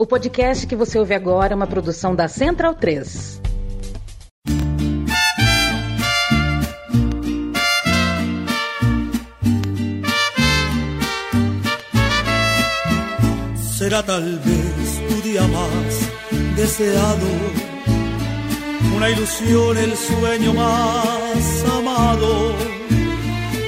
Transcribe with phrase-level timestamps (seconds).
[0.00, 3.38] O podcast que você ouve agora é uma produção da Central 3.
[13.76, 17.26] Será tal vez tu día más deseado,
[18.96, 22.54] una ilusión, el sueño más amado.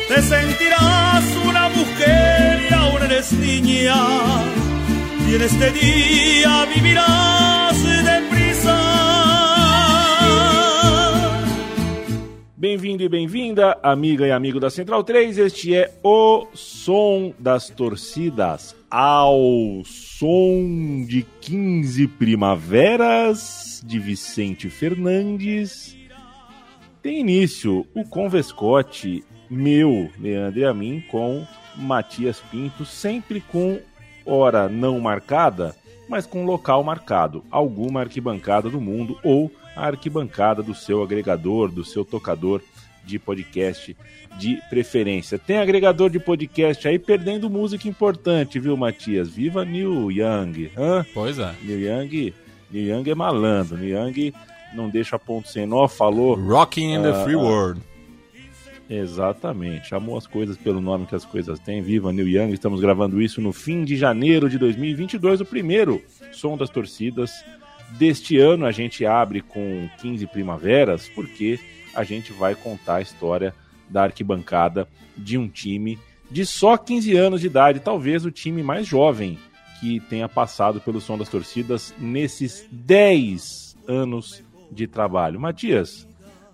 [0.09, 4.72] Te sentirás una mujer y aún eres niña
[5.35, 8.77] en este día vivirás deprisa.
[12.55, 15.39] Bem-vindo e bem-vinda, amiga e amigo da Central 3.
[15.39, 25.97] Este é o som das torcidas ao som de 15 primaveras de Vicente Fernandes.
[27.03, 33.81] Tem início o Convescote meu, Leandro e a mim, com Matias Pinto, sempre com
[34.27, 35.75] hora não marcada,
[36.09, 41.85] mas com local marcado, alguma arquibancada do mundo ou a arquibancada do seu agregador, do
[41.85, 42.61] seu tocador
[43.05, 43.97] de podcast
[44.39, 45.39] de preferência.
[45.39, 49.29] Tem agregador de podcast aí perdendo música importante, viu, Matias?
[49.29, 50.71] Viva New Young.
[50.77, 51.05] Hã?
[51.13, 51.55] Pois é.
[51.63, 52.33] New Young,
[52.71, 53.77] New Young é malandro.
[53.77, 54.33] New Young
[54.75, 56.35] não deixa ponto sem nó, falou.
[56.35, 57.39] Rocking in the Ah, Free ah.
[57.39, 57.81] World.
[58.93, 61.81] Exatamente, chamou as coisas pelo nome que as coisas têm.
[61.81, 66.59] Viva New Young, estamos gravando isso no fim de janeiro de 2022, o primeiro som
[66.59, 67.43] das torcidas
[67.93, 68.67] deste ano.
[68.67, 71.59] A gente abre com 15 primaveras, porque
[71.95, 73.55] a gente vai contar a história
[73.89, 74.87] da arquibancada
[75.17, 75.99] de um time
[76.31, 79.39] de só 15 anos de idade, talvez o time mais jovem
[79.81, 85.41] que tenha passado pelo som das torcidas nesses 10 anos de trabalho.
[85.41, 86.07] Matias,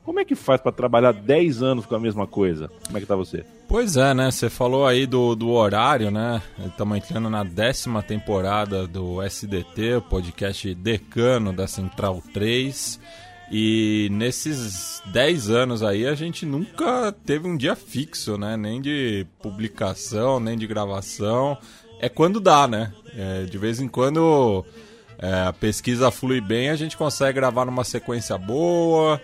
[0.08, 2.70] como é que faz para trabalhar 10 anos com a mesma coisa?
[2.86, 3.44] Como é que tá você?
[3.68, 4.30] Pois é, né?
[4.30, 6.40] Você falou aí do, do horário, né?
[6.64, 12.98] Estamos entrando na décima temporada do SDT, o podcast decano da Central 3.
[13.52, 18.56] E nesses 10 anos aí a gente nunca teve um dia fixo, né?
[18.56, 21.54] Nem de publicação, nem de gravação.
[22.00, 22.94] É quando dá, né?
[23.14, 24.64] É, de vez em quando
[25.18, 29.20] é, a pesquisa flui bem, a gente consegue gravar numa sequência boa.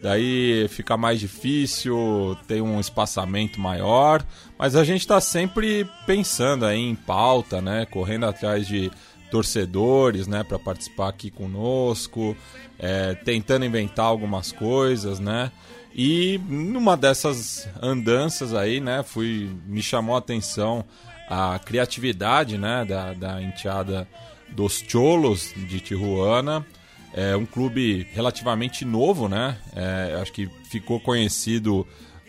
[0.00, 4.24] Daí fica mais difícil, tem um espaçamento maior,
[4.56, 7.84] mas a gente está sempre pensando aí em pauta, né?
[7.86, 8.90] Correndo atrás de
[9.30, 10.44] torcedores, né?
[10.44, 12.36] Para participar aqui conosco,
[12.78, 15.50] é, tentando inventar algumas coisas, né?
[15.94, 19.02] E numa dessas andanças aí, né?
[19.02, 20.84] Fui me chamou a atenção
[21.28, 22.84] a criatividade, né?
[22.84, 24.08] Da, da enteada
[24.48, 26.64] dos Cholos de Tijuana.
[27.12, 29.56] É um clube relativamente novo, né?
[29.74, 31.86] É, acho que ficou conhecido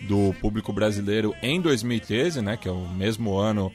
[0.08, 2.58] do público brasileiro em 2013, né?
[2.58, 3.72] Que é o mesmo ano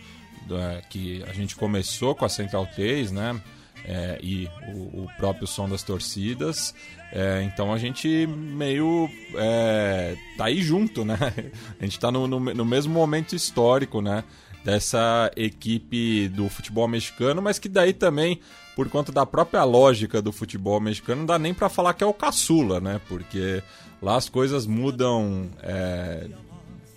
[0.91, 3.41] que a gente começou com a Central 3, né?
[3.87, 6.75] É, e o, o próprio som das torcidas.
[7.13, 11.17] É, então a gente meio é, tá aí junto, né?
[11.79, 14.25] A gente tá no, no, no mesmo momento histórico, né?
[14.65, 18.41] Dessa equipe do futebol mexicano, mas que daí também,
[18.77, 22.07] por conta da própria lógica do futebol mexicano, não dá nem pra falar que é
[22.07, 23.01] o caçula, né?
[23.09, 23.63] Porque
[24.03, 26.29] lá as coisas mudam é,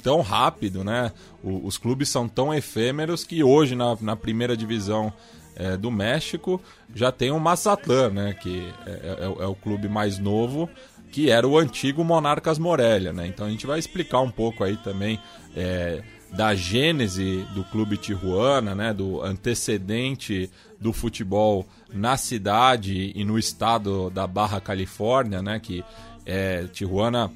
[0.02, 1.12] tão rápido, né?
[1.44, 5.12] O- os clubes são tão efêmeros que hoje na, na primeira divisão
[5.56, 6.62] é, do México
[6.94, 8.34] já tem o Mazatlán, né?
[8.34, 10.70] Que é, é- é o clube mais novo,
[11.12, 13.28] que era o antigo Monarcas Morelia, né?
[13.28, 15.20] Então a gente vai explicar um pouco aí também
[15.56, 16.02] é,
[16.32, 18.94] da gênese do clube Tijuana, né?
[18.94, 20.50] Do antecedente
[20.80, 25.60] do futebol na cidade e no estado da Barra Califórnia, né?
[25.60, 25.84] Que
[26.26, 27.32] é, Tijuana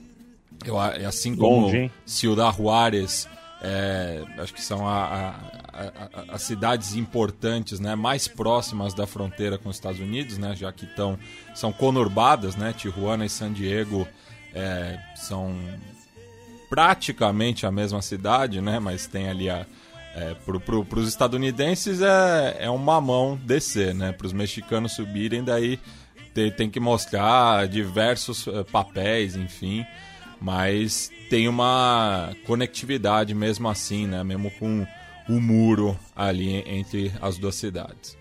[0.65, 1.91] eu, é assim como Longe?
[2.05, 3.27] Ciudad Juárez,
[3.61, 4.85] é, acho que são
[6.27, 10.85] as cidades importantes, né, mais próximas da fronteira com os Estados Unidos, né, já que
[10.95, 11.17] tão,
[11.55, 14.07] são conurbadas, né, Tijuana e San Diego
[14.53, 15.55] é, são
[16.71, 19.65] praticamente a mesma cidade, né, mas tem ali a
[20.13, 24.11] é, para os estadunidenses é, é uma mão descer, né?
[24.11, 25.79] Para os mexicanos subirem, daí
[26.33, 29.85] tem, tem que mostrar diversos eh, papéis, enfim.
[30.41, 34.21] Mas tem uma conectividade mesmo assim, né?
[34.21, 34.85] Mesmo com
[35.29, 38.17] o muro ali entre as duas cidades.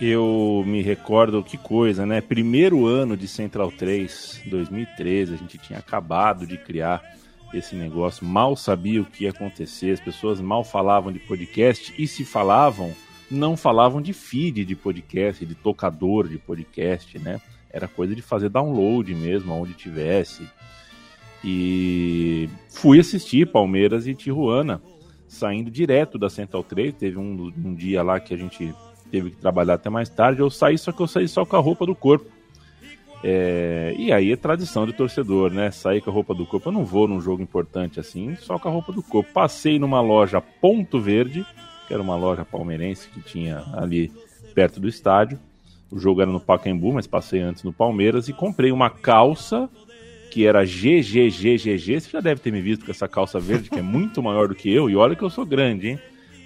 [0.00, 2.22] Eu me recordo que coisa, né?
[2.22, 7.02] Primeiro ano de Central 3, 2013, a gente tinha acabado de criar
[7.52, 12.08] esse negócio, mal sabia o que ia acontecer, as pessoas mal falavam de podcast e
[12.08, 12.94] se falavam,
[13.30, 17.38] não falavam de feed de podcast, de tocador de podcast, né?
[17.68, 20.48] Era coisa de fazer download mesmo, onde tivesse.
[21.44, 24.80] E fui assistir Palmeiras e Tijuana,
[25.28, 26.94] saindo direto da Central 3.
[26.94, 28.74] Teve um, um dia lá que a gente
[29.10, 30.40] teve que trabalhar até mais tarde.
[30.40, 32.26] Eu saí, só que eu saí só com a roupa do corpo.
[33.22, 35.70] É, e aí é tradição de torcedor, né?
[35.70, 36.68] Sair com a roupa do corpo.
[36.68, 39.32] Eu não vou num jogo importante assim, só com a roupa do corpo.
[39.32, 41.46] Passei numa loja Ponto Verde,
[41.86, 44.10] que era uma loja palmeirense que tinha ali
[44.54, 45.38] perto do estádio.
[45.90, 49.68] O jogo era no Pacaembu, mas passei antes no Palmeiras e comprei uma calça
[50.30, 52.00] que era GGGGG.
[52.00, 54.54] Você já deve ter me visto com essa calça verde, que é muito maior do
[54.54, 54.88] que eu.
[54.88, 55.98] E olha que eu sou grande, hein?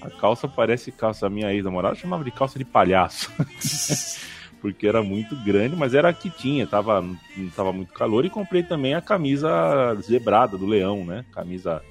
[0.05, 3.33] A calça parece calça minha ex-namorada, chamava de calça de palhaço.
[4.65, 8.25] porque era muito grande, mas era a que tinha, tava, não tava muito calor.
[8.25, 11.23] E comprei também a camisa zebrada do Leão, né?
[11.33, 11.83] Camisa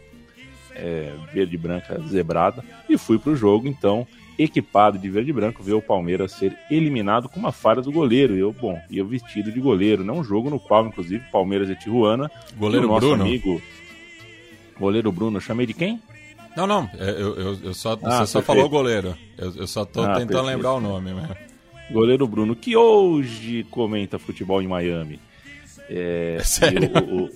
[0.76, 2.66] é, verde e branca zebrada.
[2.90, 4.08] E fui pro jogo, então,
[4.40, 8.36] equipado de verde e branco, ver o Palmeiras ser eliminado com uma falha do goleiro.
[8.36, 10.12] E eu, bom, e eu vestido de goleiro, né?
[10.12, 12.32] Um jogo no qual, inclusive, Palmeiras e Tijuana.
[12.58, 13.24] Goleiro o nosso Bruno.
[13.24, 13.62] amigo.
[14.80, 16.02] Goleiro Bruno, eu chamei de quem?
[16.56, 18.44] Não, não, é, eu, eu, eu só, Ah, você só perfeito.
[18.46, 19.18] falou goleiro.
[19.38, 20.46] Eu, eu só tô Ah, tentando perfeito.
[20.46, 21.36] lembrar o nome mesmo.
[21.92, 25.20] Goleiro Bruno, que hoje comenta futebol em Miami.
[25.90, 26.90] É, Sério?
[26.96, 27.30] e o- o-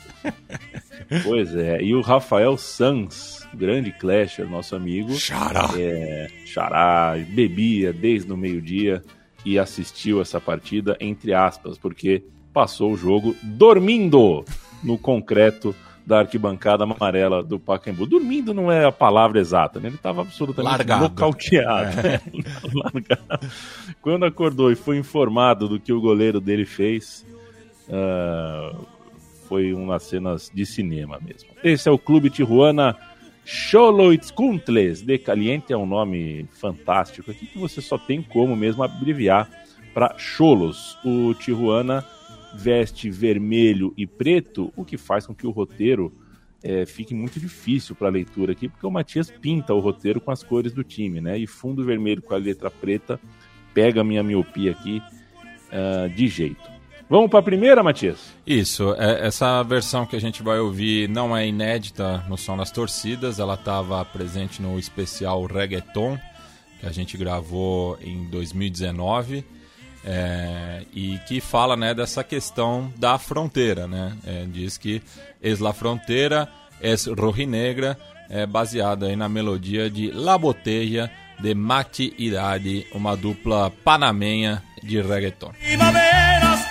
[1.24, 5.70] pois é, e o Rafael Sanz, grande clasher, nosso amigo, Xará.
[5.78, 9.04] é, xará, bebia desde o meio-dia
[9.46, 12.24] e assistiu essa partida, entre aspas, porque
[12.54, 14.46] passou o jogo dormindo
[14.82, 15.76] no concreto
[16.08, 18.06] da arquibancada amarela do Pacaembu.
[18.06, 19.90] Dormindo não é a palavra exata, né?
[19.90, 21.04] Ele estava absolutamente Largado.
[21.04, 22.00] nocauteado.
[22.08, 22.22] É.
[22.74, 23.52] Largado.
[24.02, 27.26] Quando acordou e foi informado do que o goleiro dele fez,
[27.92, 28.74] ah,
[29.50, 31.50] foi umas cenas de cinema mesmo.
[31.62, 32.96] Esse é o Clube Tijuana
[33.44, 39.50] Xoloitzcuntles de Caliente, é um nome fantástico aqui que você só tem como mesmo abreviar
[39.94, 40.98] para Cholos.
[41.04, 42.06] O Tijuana
[42.56, 46.14] veste vermelho e preto, o que faz com que o roteiro
[46.64, 50.44] eh, fique muito difícil para leitura aqui, porque o Matias pinta o roteiro com as
[50.44, 51.38] cores do time, né?
[51.38, 53.20] E fundo vermelho com a letra preta
[53.74, 55.02] pega a minha miopia aqui
[55.72, 56.78] ah, de jeito.
[57.10, 58.34] Vamos para a primeira, Matias?
[58.46, 62.70] Isso, é- essa versão que a gente vai ouvir não é inédita no Som das
[62.70, 66.18] Torcidas, ela estava presente no especial Reggaeton,
[66.80, 69.46] que a gente gravou em 2019,
[70.08, 73.88] é, e que fala né, dessa questão da fronteira.
[73.88, 74.14] Né?
[74.26, 75.02] É, diz que
[75.44, 76.48] Es la Fronteira,
[76.82, 77.98] Es Rojinegra,
[78.30, 85.02] é baseada aí na melodia de La Botella de Mati Dadi, uma dupla panamenha de
[85.02, 85.54] reggaeton.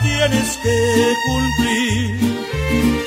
[0.02, 2.36] tienes que cumplir.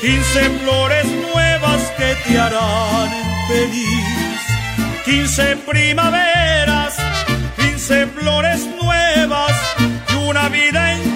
[0.00, 3.10] 15 flores nuevas que te harán
[3.48, 4.40] feliz.
[5.04, 6.96] 15 primaveras,
[7.56, 9.69] 15 flores nuevas
[10.30, 11.09] una vida entera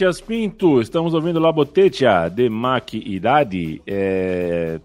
[0.00, 3.82] Matias Pinto, estamos ouvindo La Botetia, de Mac Idade.
[3.86, 4.80] É...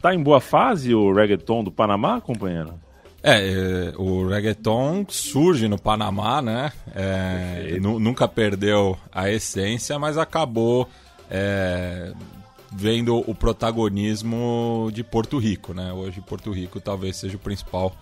[0.00, 2.74] Tá em boa fase o reggaeton do Panamá, companheiro?
[3.20, 6.72] É, é o reggaeton surge no Panamá, né?
[6.94, 10.88] É, nunca perdeu a essência, mas acabou
[11.28, 12.12] é,
[12.70, 15.92] vendo o protagonismo de Porto Rico, né?
[15.92, 17.92] Hoje Porto Rico talvez seja o principal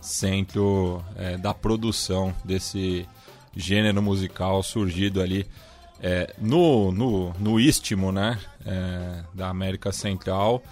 [0.00, 3.06] centro é, da produção desse
[3.54, 5.46] gênero musical surgido ali
[6.06, 10.62] é, no, no, no istmo né, é, da América Central,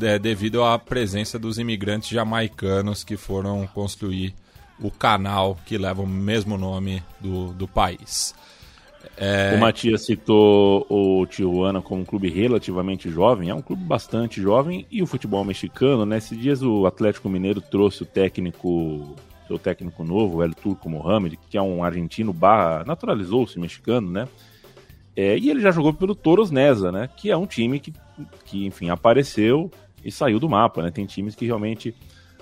[0.00, 4.32] é, devido à presença dos imigrantes jamaicanos que foram construir
[4.80, 8.32] o canal que leva o mesmo nome do, do país.
[9.16, 9.56] É...
[9.56, 14.86] O Matias citou o Tijuana como um clube relativamente jovem, é um clube bastante jovem,
[14.88, 16.42] e o futebol mexicano, nesses né?
[16.44, 19.16] dias o Atlético Mineiro trouxe o técnico,
[19.48, 24.28] seu técnico novo, o El Turco Mohamed, que é um argentino barra, naturalizou-se mexicano, né?
[25.16, 27.08] É, e ele já jogou pelo Toros Neza, né?
[27.16, 27.92] Que é um time que,
[28.44, 29.70] que, enfim, apareceu
[30.04, 30.90] e saiu do mapa, né?
[30.90, 31.94] Tem times que realmente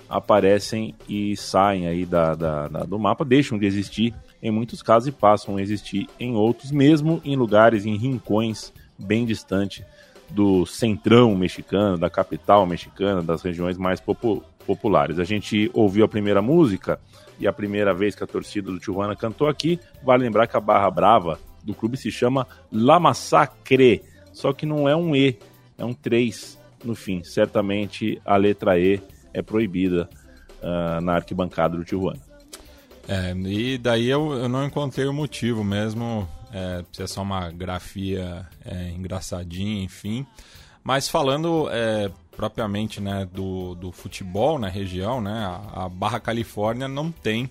[0.09, 4.13] aparecem e saem aí da, da, da, do mapa, deixam de existir
[4.43, 9.25] em muitos casos e passam a existir em outros, mesmo em lugares, em rincões bem
[9.25, 9.83] distantes
[10.29, 15.19] do centrão mexicano, da capital mexicana, das regiões mais popu populares.
[15.19, 16.99] A gente ouviu a primeira música
[17.39, 20.59] e a primeira vez que a torcida do Tijuana cantou aqui, vale lembrar que a
[20.59, 25.37] Barra Brava do clube se chama La Massacre, só que não é um E,
[25.77, 27.23] é um 3 no fim.
[27.23, 29.01] Certamente a letra E
[29.33, 30.09] é proibida
[30.61, 32.21] uh, na arquibancada do Tijuana.
[33.07, 38.47] É, e daí eu, eu não encontrei o motivo mesmo, é, é só uma grafia
[38.63, 40.25] é, engraçadinha, enfim.
[40.83, 46.87] Mas falando é, propriamente né, do, do futebol na região, né, a, a Barra Califórnia
[46.87, 47.49] não tem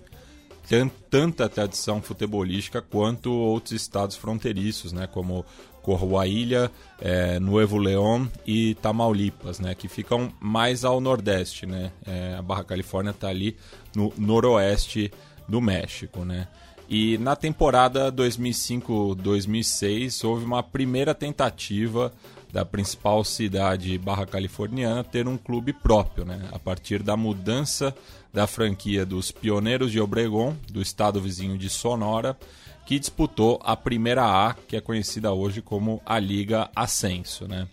[1.09, 5.45] tanta tradição futebolística quanto outros estados fronteiriços, né, como
[5.81, 11.65] Coahuila, é, Nuevo León e Tamaulipas, né, que ficam mais ao nordeste.
[11.65, 13.55] Né, é, a Barra Califórnia está ali
[13.95, 15.11] no noroeste
[15.47, 16.47] do México, né?
[16.87, 22.13] E na temporada 2005-2006 houve uma primeira tentativa
[22.55, 26.47] da principal cidade barra californiana ter um clube próprio, né?
[26.53, 27.93] A partir da mudança
[28.33, 32.37] da franquia dos Pioneiros de Obregon, do estado vizinho de Sonora,
[32.85, 37.67] que disputou a primeira A, que é conhecida hoje como a Liga Ascenso, né?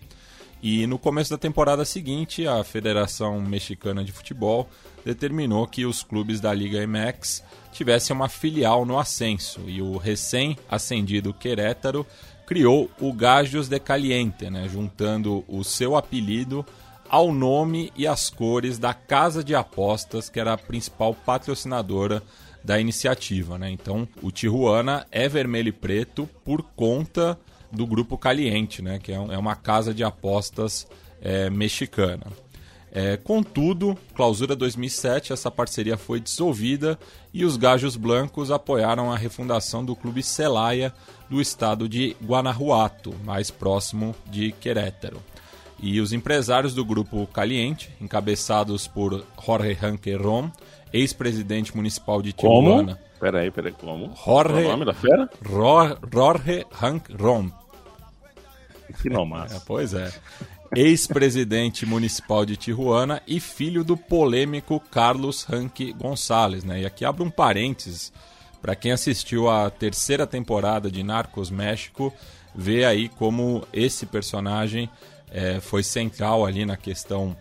[0.60, 4.68] E no começo da temporada seguinte, a Federação Mexicana de Futebol
[5.04, 11.32] determinou que os clubes da Liga MX tivessem uma filial no ascenso e o recém-ascendido
[11.32, 12.04] Querétaro
[12.52, 16.62] criou o Gajos de Caliente, né, juntando o seu apelido
[17.08, 22.22] ao nome e às cores da casa de apostas que era a principal patrocinadora
[22.62, 23.56] da iniciativa.
[23.56, 23.70] Né?
[23.70, 27.38] Então, o Tijuana é vermelho e preto por conta
[27.72, 28.98] do Grupo Caliente, né?
[28.98, 30.86] que é, é uma casa de apostas
[31.22, 32.26] é, mexicana.
[32.94, 36.98] É, contudo, clausura 2007, essa parceria foi dissolvida
[37.32, 40.92] e os Gajos Blancos apoiaram a refundação do Clube Celaya
[41.32, 45.16] do estado de Guanajuato, mais próximo de Querétaro.
[45.80, 50.50] E os empresários do grupo Caliente, encabeçados por Jorge Hanque Rom,
[50.92, 52.96] ex-presidente municipal de Tijuana.
[52.96, 52.98] Como?
[53.18, 54.14] Peraí, peraí, como?
[54.14, 55.30] Jorge, o nome da fera?
[56.12, 57.48] Jorge Hank Rom.
[59.00, 59.08] Que
[59.56, 60.12] É, pois é
[60.74, 66.64] ex-presidente municipal de Tijuana e filho do polêmico Carlos Ranque Gonçalves.
[66.64, 66.82] Né?
[66.82, 68.10] E aqui abro um parênteses
[68.62, 72.14] para quem assistiu a terceira temporada de Narcos México,
[72.54, 74.88] vê aí como esse personagem
[75.30, 77.36] é, foi central ali na questão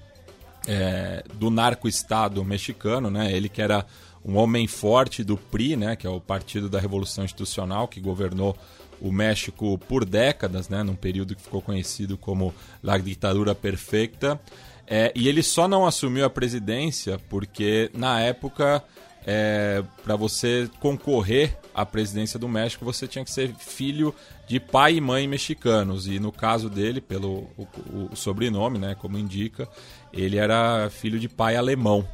[0.68, 3.32] é, do narco-estado mexicano, né?
[3.32, 3.86] Ele que era
[4.26, 5.96] um homem forte do PRI, né?
[5.96, 8.58] Que é o Partido da Revolução Institucional, que governou
[9.00, 14.40] o México por décadas, né, num período que ficou conhecido como La Ditadura Perfeita.
[14.86, 18.84] É, e ele só não assumiu a presidência porque, na época,
[19.26, 24.14] é, para você concorrer à presidência do México, você tinha que ser filho
[24.48, 26.08] de pai e mãe mexicanos.
[26.08, 27.68] E no caso dele, pelo o,
[28.12, 29.68] o sobrenome, né, como indica,
[30.12, 32.08] ele era filho de pai alemão.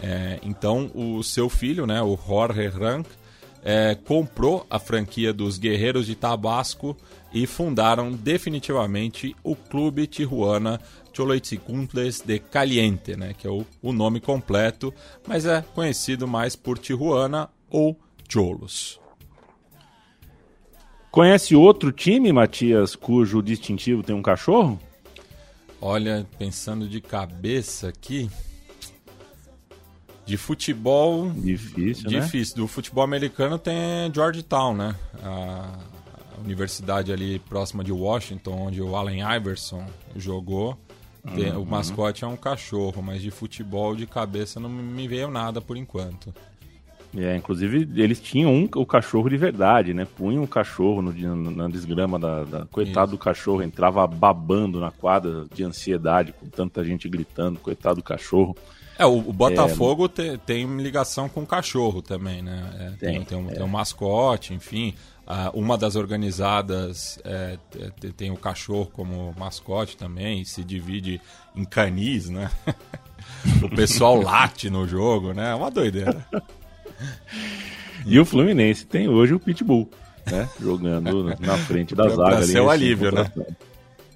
[0.00, 3.06] É, então, o seu filho, né, o Jorge Rank,
[3.64, 6.96] é, comprou a franquia dos Guerreiros de Tabasco
[7.32, 10.80] e fundaram definitivamente o Clube Tijuana
[11.18, 14.94] Choloitzicuntles de Caliente, né, que é o, o nome completo,
[15.26, 17.98] mas é conhecido mais por Tijuana ou
[18.28, 19.00] Cholos.
[21.10, 24.78] Conhece outro time, Matias, cujo distintivo tem um cachorro?
[25.80, 28.30] Olha, pensando de cabeça aqui,
[30.24, 31.30] de futebol.
[31.32, 32.20] Difícil, né?
[32.20, 32.56] Difícil.
[32.56, 33.74] Do futebol americano tem
[34.14, 34.94] Georgetown, né?
[35.22, 35.78] A,
[36.44, 39.84] universidade ali próxima de Washington, onde o Allen Iverson
[40.16, 40.78] jogou.
[41.34, 41.62] Tem, uhum.
[41.62, 45.76] O mascote é um cachorro, mas de futebol de cabeça não me veio nada por
[45.76, 46.32] enquanto.
[47.16, 50.06] É, inclusive eles tinham um, o cachorro de verdade, né?
[50.16, 52.66] Punham o cachorro no, na desgrama da, da...
[52.66, 53.16] coitado Isso.
[53.16, 58.54] do cachorro, entrava babando na quadra de ansiedade, com tanta gente gritando, coitado do cachorro.
[58.98, 62.70] É, o, o Botafogo é, tem, tem ligação com o cachorro também, né?
[62.78, 63.54] É, tem, tem, tem, um, é.
[63.54, 64.94] tem um mascote, enfim.
[65.28, 67.58] Uh, uma das organizadas é,
[68.16, 71.20] tem o cachorro como mascote também, se divide
[71.54, 72.50] em canis, né?
[73.62, 75.50] o pessoal late no jogo, né?
[75.50, 76.26] É uma doideira.
[78.06, 79.90] e o Fluminense tem hoje o Pitbull,
[80.30, 80.48] né?
[80.58, 82.36] Jogando na frente da zaga.
[82.36, 83.30] Pra seu alívio, né?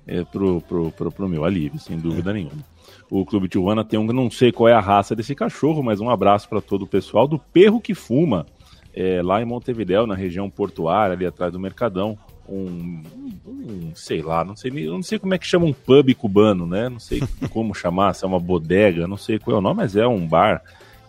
[0.07, 2.35] É pro, pro, pro, pro, meu alívio, sem dúvida é.
[2.35, 2.65] nenhuma.
[3.11, 6.09] O Clube Tijuana tem um, não sei qual é a raça desse cachorro, mas um
[6.09, 8.47] abraço para todo o pessoal do Perro que Fuma
[8.95, 12.19] é, lá em Montevidéu, na região portuária, ali atrás do Mercadão,
[12.49, 13.03] um,
[13.47, 16.89] um, sei lá, não sei, não sei como é que chama um pub cubano, né?
[16.89, 19.97] Não sei como chamar, se é uma bodega, não sei qual é o nome, mas
[19.97, 20.63] é um bar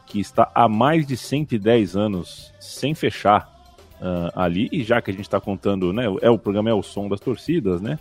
[0.05, 3.51] que está há mais de 110 anos sem fechar
[3.99, 6.05] uh, ali, e já que a gente está contando, né?
[6.21, 7.99] É, o programa é o som das torcidas, né?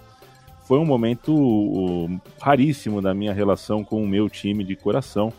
[0.64, 5.32] Foi um momento uh, raríssimo da minha relação com o meu time de coração,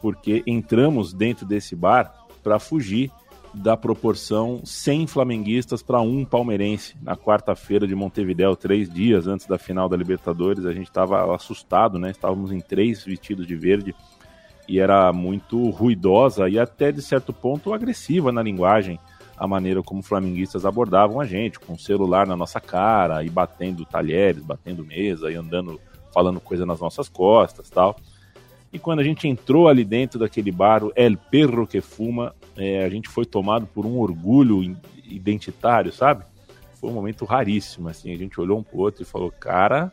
[0.00, 3.10] porque entramos dentro desse bar para fugir
[3.56, 9.56] da proporção 100 flamenguistas para um palmeirense na quarta-feira de Montevidéu, três dias antes da
[9.56, 10.66] final da Libertadores.
[10.66, 12.10] A gente estava assustado, né?
[12.10, 13.94] Estávamos em três vestidos de verde
[14.68, 19.00] e era muito ruidosa e até de certo ponto agressiva na linguagem
[19.38, 23.84] a maneira como flamenguistas abordavam a gente, com o celular na nossa cara e batendo
[23.86, 25.80] talheres, batendo mesa e andando
[26.12, 27.96] falando coisa nas nossas costas, tal.
[28.72, 32.84] E quando a gente entrou ali dentro daquele bar, o El Perro que Fuma, é,
[32.84, 36.24] a gente foi tomado por um orgulho identitário, sabe?
[36.74, 38.12] Foi um momento raríssimo, assim.
[38.12, 39.92] A gente olhou um pro outro e falou, cara,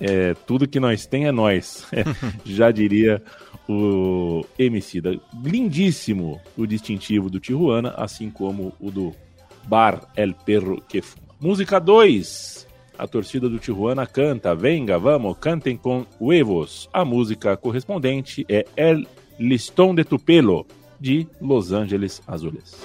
[0.00, 1.86] é, tudo que nós tem é nós.
[1.92, 2.02] É,
[2.44, 3.22] já diria
[3.68, 9.14] o MC da lindíssimo o distintivo do Tijuana, assim como o do
[9.64, 11.34] Bar El Perro que Fuma.
[11.40, 12.66] Música 2
[12.98, 16.88] a torcida do Tijuana canta Venga, vamos, cantem com huevos.
[16.92, 19.06] A música correspondente é El
[19.38, 20.66] Listón de tu Pelo,
[21.00, 22.76] de Los Angeles Azules.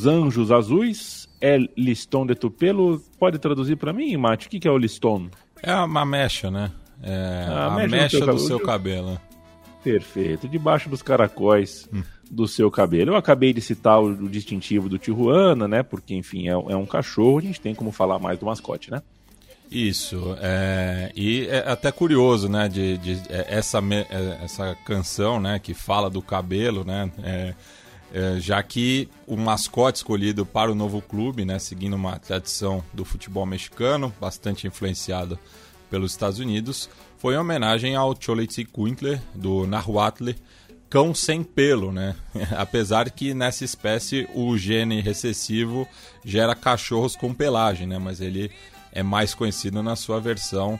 [0.00, 3.02] Os Anjos Azuis, é Liston de Tupelo.
[3.18, 4.46] Pode traduzir para mim, Mate?
[4.46, 5.28] O que, que é o Liston?
[5.62, 6.72] É uma mecha, né?
[7.02, 9.20] É a, a mecha, mecha do, do seu cabelo.
[9.84, 12.02] Perfeito, debaixo dos caracóis hum.
[12.30, 13.10] do seu cabelo.
[13.10, 15.82] Eu acabei de citar o, distintivo do Tijuana, né?
[15.82, 19.02] Porque, enfim, é, é, um cachorro, a gente tem como falar mais do mascote, né?
[19.70, 25.60] Isso, é, e é até curioso, né, de, de é, essa, é, essa canção, né,
[25.60, 27.54] que fala do cabelo, né, é,
[28.40, 33.46] já que o mascote escolhido para o novo clube, né, seguindo uma tradição do futebol
[33.46, 35.38] mexicano, bastante influenciado
[35.88, 40.30] pelos Estados Unidos, foi em homenagem ao Cholitzcuintli do Nahuatl,
[40.88, 42.16] cão sem pelo, né?
[42.56, 45.86] Apesar que nessa espécie o gene recessivo
[46.24, 47.98] gera cachorros com pelagem, né?
[47.98, 48.50] Mas ele
[48.92, 50.78] é mais conhecido na sua versão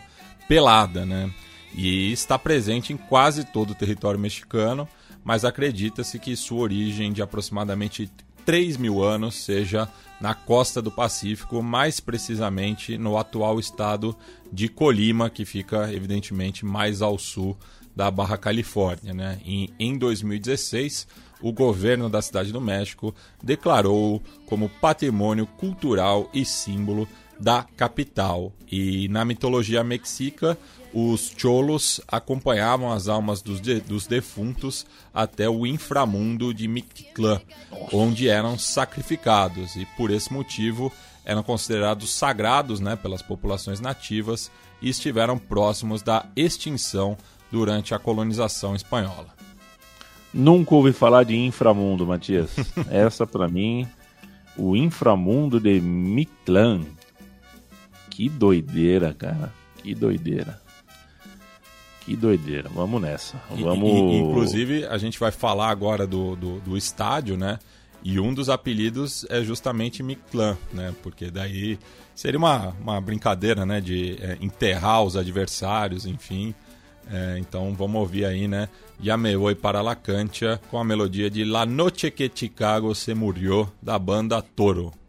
[0.48, 1.32] pelada, né?
[1.74, 4.88] E está presente em quase todo o território mexicano
[5.24, 8.10] mas acredita-se que sua origem de aproximadamente
[8.44, 9.88] 3 mil anos, seja
[10.20, 14.16] na costa do Pacífico, mais precisamente no atual estado
[14.52, 17.56] de Colima, que fica evidentemente mais ao sul
[17.94, 19.14] da Barra Califórnia.
[19.14, 19.40] Né?
[19.44, 21.06] E, em 2016,
[21.40, 27.08] o governo da Cidade do México declarou como patrimônio cultural e símbolo
[27.40, 28.52] da capital.
[28.70, 30.56] E na mitologia mexica,
[30.92, 37.40] os cholos acompanhavam as almas dos, de, dos defuntos até o inframundo de Mictlán,
[37.92, 40.92] onde eram sacrificados e por esse motivo
[41.24, 44.50] eram considerados sagrados né, pelas populações nativas
[44.82, 47.16] e estiveram próximos da extinção
[47.50, 49.28] durante a colonização espanhola.
[50.32, 52.50] Nunca ouvi falar de inframundo, Matias.
[52.90, 53.86] Essa para mim,
[54.56, 56.82] o inframundo de Mictlán.
[58.10, 59.52] Que doideira, cara.
[59.76, 60.60] Que doideira.
[62.00, 62.68] Que doideira.
[62.68, 63.40] Vamos nessa.
[63.48, 63.88] Vamos.
[63.88, 67.58] E, inclusive, a gente vai falar agora do, do, do, estádio, né?
[68.02, 70.94] E um dos apelidos é justamente Mictlán, né?
[71.02, 71.78] Porque daí
[72.14, 73.80] seria uma, uma brincadeira, né?
[73.80, 76.54] De é, enterrar os adversários, enfim.
[77.10, 78.68] É, então vamos ouvir aí, né?
[79.02, 83.14] Ya me voy para la cancha com a melodia de La Noche que Chicago se
[83.14, 84.99] murió da banda Toro.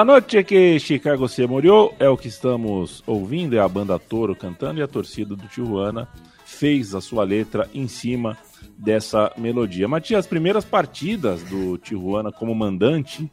[0.00, 4.34] La noite que Chicago se morreu é o que estamos ouvindo, é a banda Toro
[4.34, 6.08] cantando e a torcida do Tijuana
[6.42, 8.34] fez a sua letra em cima
[8.78, 9.86] dessa melodia.
[9.86, 13.30] Matias, as primeiras partidas do Tijuana como mandante,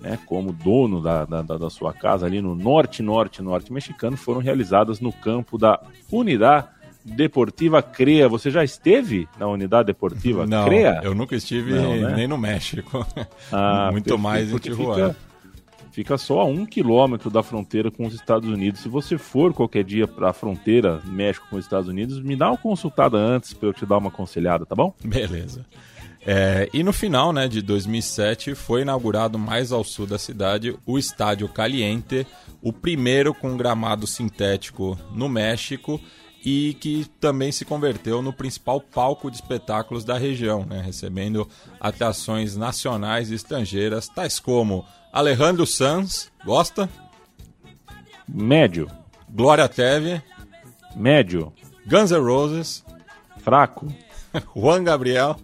[0.00, 4.40] né, como dono da, da, da sua casa ali no norte, norte, norte mexicano, foram
[4.40, 6.66] realizadas no campo da Unidade
[7.04, 8.28] Deportiva CREA.
[8.28, 11.00] Você já esteve na Unidade Deportiva Não, CREA?
[11.04, 12.16] eu nunca estive Não, né?
[12.16, 13.06] nem no México.
[13.52, 15.10] Ah, Muito mais em Tijuana.
[15.14, 15.31] Fica
[15.92, 18.80] fica só a um quilômetro da fronteira com os Estados Unidos.
[18.80, 22.48] Se você for qualquer dia para a fronteira México com os Estados Unidos, me dá
[22.48, 24.92] uma consultada antes para eu te dar uma aconselhada, tá bom?
[25.04, 25.64] Beleza.
[26.24, 30.98] É, e no final né, de 2007 foi inaugurado mais ao sul da cidade o
[30.98, 32.26] Estádio Caliente,
[32.62, 36.00] o primeiro com gramado sintético no México
[36.44, 41.48] e que também se converteu no principal palco de espetáculos da região, né, recebendo
[41.80, 46.88] atrações nacionais e estrangeiras, tais como Alejandro Sanz, gosta?
[48.26, 48.90] Médio.
[49.28, 50.22] Glória Teve.
[50.96, 51.52] Médio.
[51.86, 52.82] Guns N' Roses.
[53.44, 53.92] Fraco.
[54.56, 55.36] Juan Gabriel.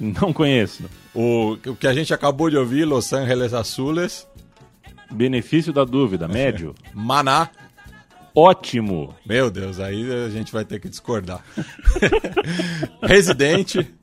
[0.00, 0.84] Não conheço.
[1.14, 4.26] O, o que a gente acabou de ouvir, Los Angeles Azules.
[5.10, 6.74] Benefício da dúvida, médio.
[6.94, 7.50] Maná.
[8.34, 9.14] Ótimo.
[9.26, 11.44] Meu Deus, aí a gente vai ter que discordar.
[13.02, 13.94] Residente.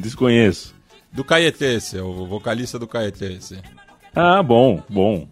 [0.00, 0.79] Desconheço.
[1.12, 3.60] Do Caetese, o vocalista do Caetese.
[4.14, 5.28] Ah, bom, bom.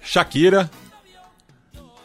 [0.00, 0.70] Shakira.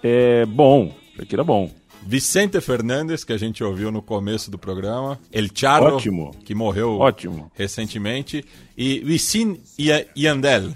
[0.03, 1.71] É bom, Shakira bom.
[2.03, 5.19] Vicente Fernandes, que a gente ouviu no começo do programa.
[5.31, 6.31] El Charro, Ótimo.
[6.45, 7.51] que morreu Ótimo.
[7.53, 8.45] recentemente.
[8.77, 9.59] E Wisin
[10.15, 10.73] Yandel.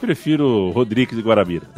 [0.00, 1.68] Prefiro Rodrigues e Guarabira.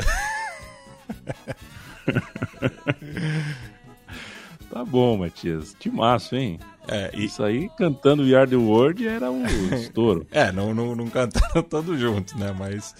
[4.70, 5.76] tá bom, Matias.
[5.78, 6.58] Timaço, hein?
[6.88, 7.26] É, e...
[7.26, 9.44] Isso aí, cantando We Are The World, era um
[9.76, 10.26] estouro.
[10.30, 12.54] é, não, não, não cantaram todos juntos, né?
[12.58, 12.94] Mas...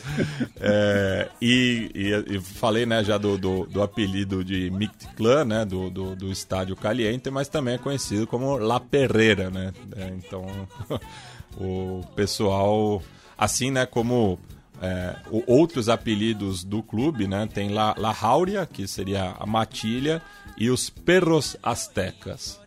[0.61, 5.65] é, e, e, e, falei, né, já do, do, do apelido de Mictclan, né?
[5.65, 9.73] Do, do, do, estádio Caliente, mas também é conhecido como La Perreira, né?
[9.97, 10.47] É, então,
[11.57, 13.03] o pessoal...
[13.41, 14.37] Assim, né, como
[14.83, 17.49] é, outros apelidos do clube, né?
[17.53, 20.23] Tem La, La Jauria, que seria a matilha,
[20.57, 22.61] e os Perros Aztecas.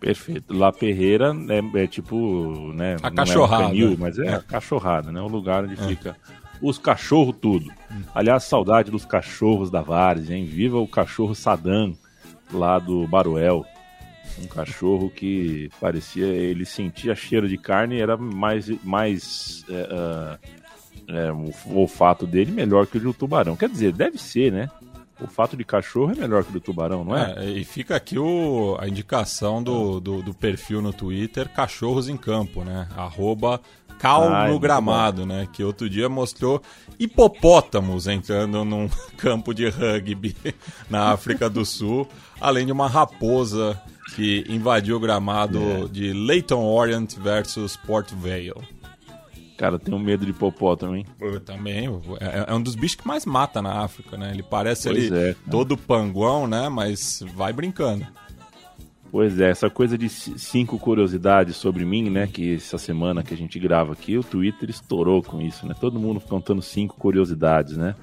[0.00, 0.54] Perfeito.
[0.54, 2.96] La Perreira é, é tipo, né?
[3.02, 3.64] A cachorrada.
[3.64, 5.20] É um canil, mas é, é, a cachorrada, né?
[5.20, 5.88] O lugar onde é.
[5.88, 6.16] fica
[6.60, 7.70] os cachorros tudo.
[7.90, 8.02] Hum.
[8.14, 10.44] Aliás, saudade dos cachorros da Várzea, hein?
[10.44, 11.96] Viva o cachorro Sadam
[12.52, 13.64] lá do Baruel.
[14.42, 20.38] Um cachorro que parecia, ele sentia cheiro de carne e era mais, mais é,
[21.08, 23.56] é, o olfato dele melhor que o de um tubarão.
[23.56, 24.70] Quer dizer, deve ser, né?
[25.22, 27.34] O fato de cachorro é melhor que do tubarão, não é?
[27.38, 32.16] é e fica aqui o, a indicação do, do, do, perfil no Twitter Cachorros em
[32.16, 32.88] Campo, né?
[32.96, 33.60] Arroba
[33.98, 35.46] Cal Ai, no Gramado, né?
[35.52, 36.62] Que outro dia mostrou
[36.98, 40.34] hipopótamos entrando num campo de rugby
[40.88, 42.08] na África do Sul,
[42.40, 43.80] além de uma raposa
[44.16, 45.88] que invadiu o gramado é.
[45.88, 48.79] de Leighton Orient versus Port Vale.
[49.60, 51.04] Cara, eu tenho medo de hipopótamo, hein?
[51.20, 51.86] Eu também.
[52.18, 54.30] É, é, um dos bichos que mais mata na África, né?
[54.32, 56.70] Ele parece ali é, todo panguão, né?
[56.70, 58.06] Mas vai brincando.
[59.12, 62.26] Pois é, essa coisa de cinco curiosidades sobre mim, né?
[62.26, 65.74] Que essa semana que a gente grava aqui, o Twitter estourou com isso, né?
[65.78, 67.94] Todo mundo contando cinco curiosidades, né?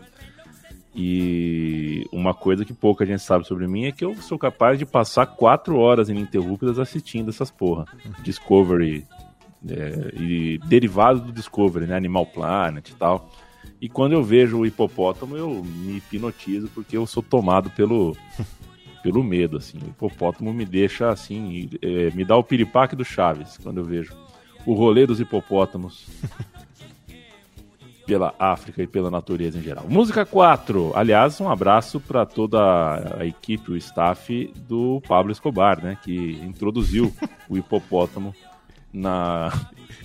[0.95, 4.85] E uma coisa que pouca gente sabe sobre mim é que eu sou capaz de
[4.85, 7.85] passar quatro horas ininterruptas assistindo essas porra.
[8.21, 9.07] Discovery
[9.69, 11.95] é, e derivado do Discovery, né?
[11.95, 13.31] Animal Planet e tal.
[13.79, 18.15] E quando eu vejo o hipopótamo, eu me hipnotizo porque eu sou tomado pelo,
[19.03, 19.77] pelo medo, assim.
[19.77, 24.15] O hipopótamo me deixa assim, é, me dá o piripaque do Chaves quando eu vejo
[24.65, 26.07] o rolê dos hipopótamos
[28.07, 29.85] pela África e pela natureza em geral.
[29.87, 30.93] Música 4.
[30.95, 37.13] Aliás, um abraço para toda a equipe, o staff do Pablo Escobar, né, que introduziu
[37.47, 38.33] o hipopótamo
[38.91, 39.51] na,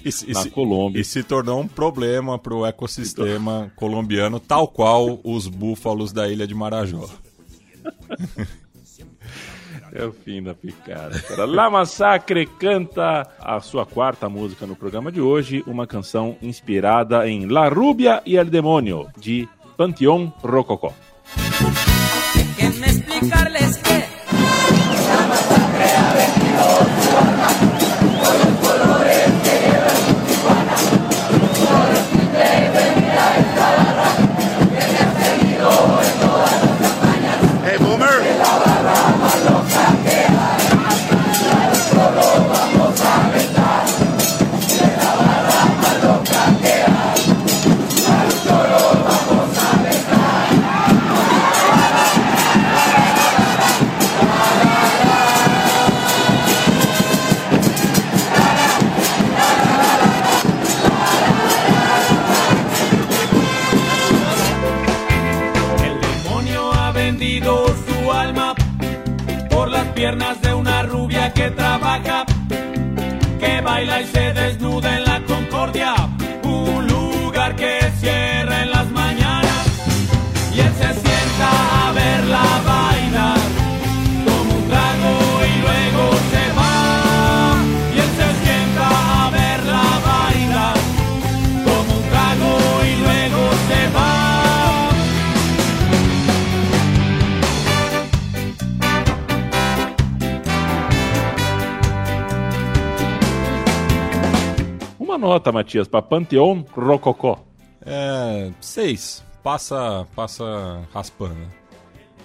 [0.04, 1.00] e, na Colômbia.
[1.00, 3.70] E se tornou um problema para o ecossistema então...
[3.76, 7.08] colombiano, tal qual os búfalos da ilha de Marajó.
[9.94, 11.20] É o fim da picada.
[11.46, 17.46] La Massacre canta a sua quarta música no programa de hoje, uma canção inspirada em
[17.46, 20.94] La Rubia e el Demonio, de Panteón Rococó.
[105.42, 107.44] Nota, Matias, para Panteão Rococó?
[107.84, 108.52] É.
[108.60, 109.24] Seis.
[109.42, 111.50] Passa, passa raspando.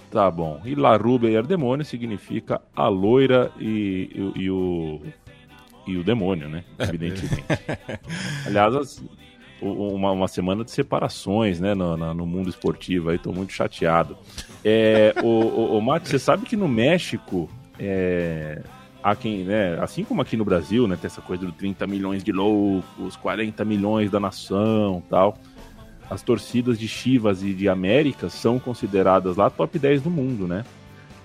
[0.08, 0.60] Tá bom.
[0.64, 5.02] E La Rubia e Ardemônio significa a loira e, e, e o.
[5.84, 6.62] E o demônio, né?
[6.78, 7.44] Evidentemente.
[8.46, 9.04] Aliás, as,
[9.60, 11.74] uma, uma, semana de separações, né?
[11.74, 14.16] No, no, no mundo esportivo aí, tô muito chateado.
[14.64, 17.50] É, o, o, o Mate, você sabe que no México.
[17.80, 18.62] É,
[19.10, 22.22] há quem, né, assim como aqui no Brasil, né, tem essa coisa do 30 milhões
[22.22, 25.38] de loucos, 40 milhões da nação, tal.
[26.10, 30.64] As torcidas de Chivas e de América são consideradas lá top 10 do mundo, né?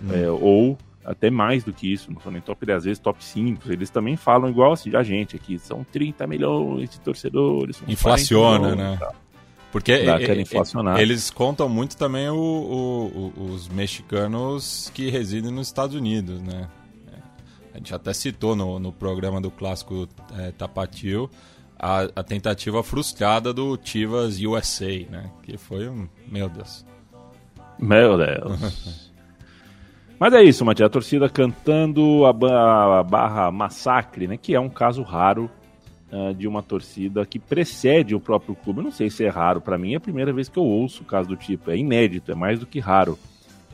[0.03, 0.09] Hum.
[0.11, 3.23] É, ou até mais do que isso, não são nem top 10, às vezes top
[3.23, 3.71] 5.
[3.71, 7.81] Eles também falam igual assim, a gente aqui, são 30 milhões de torcedores.
[7.87, 9.07] Inflaciona, milhões, né?
[9.71, 10.19] Porque Dá,
[11.01, 16.67] eles contam muito também o, o, o, os mexicanos que residem nos Estados Unidos, né?
[17.73, 20.07] A gente até citou no, no programa do clássico
[20.37, 21.29] é, Tapatio
[21.83, 25.29] a, a, tentativa frustrada do Chivas USA, né?
[25.41, 26.07] Que foi um.
[26.31, 26.85] Meu Deus.
[27.77, 29.11] Meu Deus.
[30.17, 30.87] Mas é isso, Matias.
[30.87, 34.37] A torcida cantando a, a, barra massacre, né?
[34.37, 35.51] Que é um caso raro
[36.09, 38.79] uh, de uma torcida que precede o próprio clube.
[38.79, 39.59] Eu não sei se é raro.
[39.59, 41.69] para mim é a primeira vez que eu ouço o caso do tipo.
[41.69, 43.19] É inédito, é mais do que raro.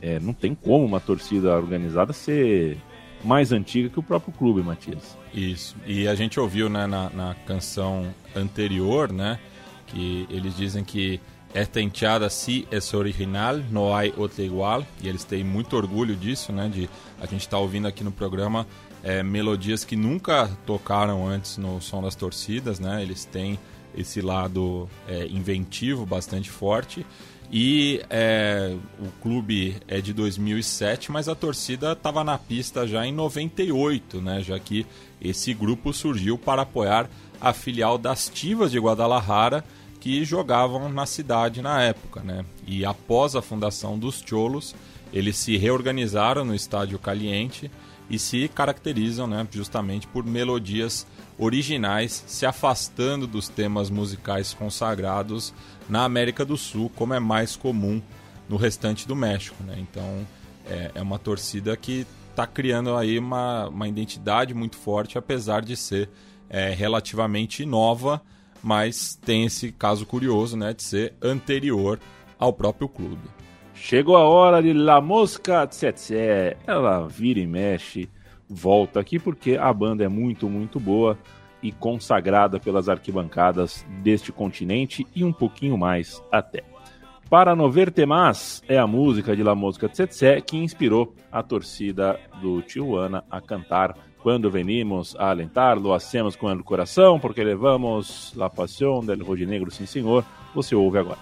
[0.02, 2.78] É, não tem como uma torcida organizada ser
[3.24, 5.16] mais antiga que o próprio clube, Matias.
[5.32, 5.76] Isso.
[5.86, 9.38] E a gente ouviu né, na, na canção anterior, né?
[9.86, 11.20] Que eles dizem que
[11.52, 14.84] esta enteada sí é original, não há outra igual.
[15.02, 16.68] E eles têm muito orgulho disso, né?
[16.68, 16.88] De
[17.20, 18.66] a gente estar tá ouvindo aqui no programa
[19.02, 23.02] é, melodias que nunca tocaram antes no som das torcidas, né?
[23.02, 23.58] Eles têm
[23.94, 27.04] esse lado é, inventivo bastante forte.
[27.52, 33.12] E é, o clube é de 2007, mas a torcida estava na pista já em
[33.12, 34.40] 98, né?
[34.40, 34.86] Já que
[35.20, 37.10] esse grupo surgiu para apoiar
[37.40, 39.64] a filial das Tivas de Guadalajara,
[39.98, 42.44] que jogavam na cidade na época, né?
[42.66, 44.74] E após a fundação dos Cholos,
[45.12, 47.68] eles se reorganizaram no Estádio Caliente
[48.10, 51.06] e se caracterizam, né, justamente por melodias
[51.38, 55.54] originais, se afastando dos temas musicais consagrados
[55.88, 58.02] na América do Sul, como é mais comum
[58.48, 59.62] no restante do México.
[59.62, 59.76] Né?
[59.78, 60.26] Então
[60.66, 65.76] é, é uma torcida que está criando aí uma, uma identidade muito forte, apesar de
[65.76, 66.10] ser
[66.48, 68.20] é, relativamente nova,
[68.62, 71.98] mas tem esse caso curioso né, de ser anterior
[72.38, 73.39] ao próprio clube.
[73.82, 76.14] Chegou a hora de La Mosca Tsetse.
[76.66, 78.08] Ela vira e mexe
[78.48, 81.18] volta aqui porque a banda é muito, muito boa
[81.62, 86.62] e consagrada pelas arquibancadas deste continente e um pouquinho mais até.
[87.28, 92.20] Para no verte mais é a música de La Música Tsetse que inspirou a torcida
[92.40, 98.34] do Tijuana a cantar quando venimos a alentar, lo hacemos com o coração, porque levamos
[98.36, 100.22] la pasión del rojinegro, sim senhor.
[100.54, 101.18] Você ouve agora.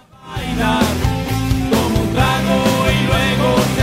[3.39, 3.78] more.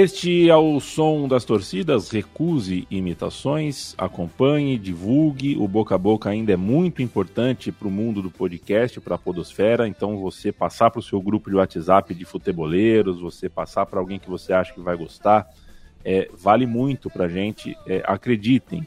[0.00, 2.08] Este é o som das torcidas.
[2.12, 5.56] Recuse imitações, acompanhe, divulgue.
[5.58, 9.18] O boca a boca ainda é muito importante para o mundo do podcast, para a
[9.18, 9.88] Podosfera.
[9.88, 14.20] Então, você passar para o seu grupo de WhatsApp de futeboleiros, você passar para alguém
[14.20, 15.48] que você acha que vai gostar,
[16.04, 17.76] é, vale muito para a gente.
[17.84, 18.86] É, acreditem,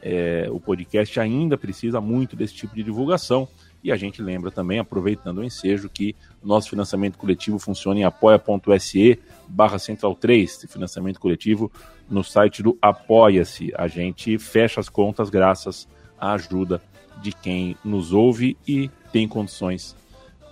[0.00, 3.48] é, o podcast ainda precisa muito desse tipo de divulgação.
[3.82, 9.18] E a gente lembra também, aproveitando o ensejo, que nosso financiamento coletivo funciona em apoia.se
[9.48, 11.70] barra central 3, financiamento coletivo
[12.08, 13.72] no site do Apoia-se.
[13.76, 16.80] A gente fecha as contas graças à ajuda
[17.20, 19.96] de quem nos ouve e tem condições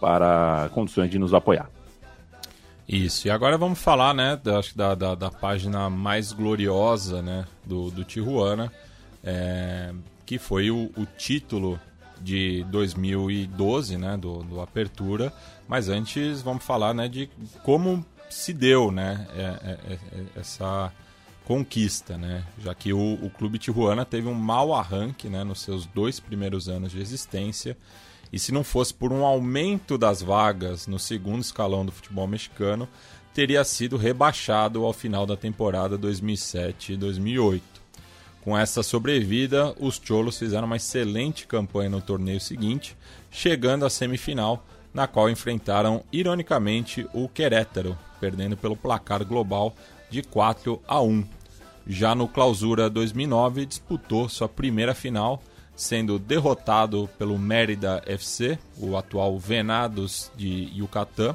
[0.00, 1.70] para condições de nos apoiar.
[2.88, 7.44] Isso, e agora vamos falar, né, da, acho da, da, da página mais gloriosa, né,
[7.64, 8.72] do, do Tijuana,
[9.22, 9.92] é,
[10.26, 11.78] que foi o, o, título
[12.20, 15.32] de 2012, né, do, do Apertura,
[15.68, 17.30] mas antes vamos falar, né, de
[17.62, 19.98] como se deu, né, é, é, é
[20.36, 20.92] essa
[21.44, 25.86] conquista, né, já que o, o Clube Tijuana teve um mau arranque, né, nos seus
[25.86, 27.76] dois primeiros anos de existência,
[28.32, 32.88] e se não fosse por um aumento das vagas no segundo escalão do futebol mexicano,
[33.34, 37.79] teria sido rebaixado ao final da temporada 2007 e 2008.
[38.42, 42.96] Com essa sobrevida, os Cholos fizeram uma excelente campanha no torneio seguinte,
[43.30, 44.64] chegando à semifinal,
[44.94, 49.74] na qual enfrentaram ironicamente o Querétaro, perdendo pelo placar global
[50.08, 51.24] de 4 a 1.
[51.86, 55.42] Já no Clausura 2009, disputou sua primeira final
[55.80, 61.34] sendo derrotado pelo Mérida FC, o atual Venados de Yucatán,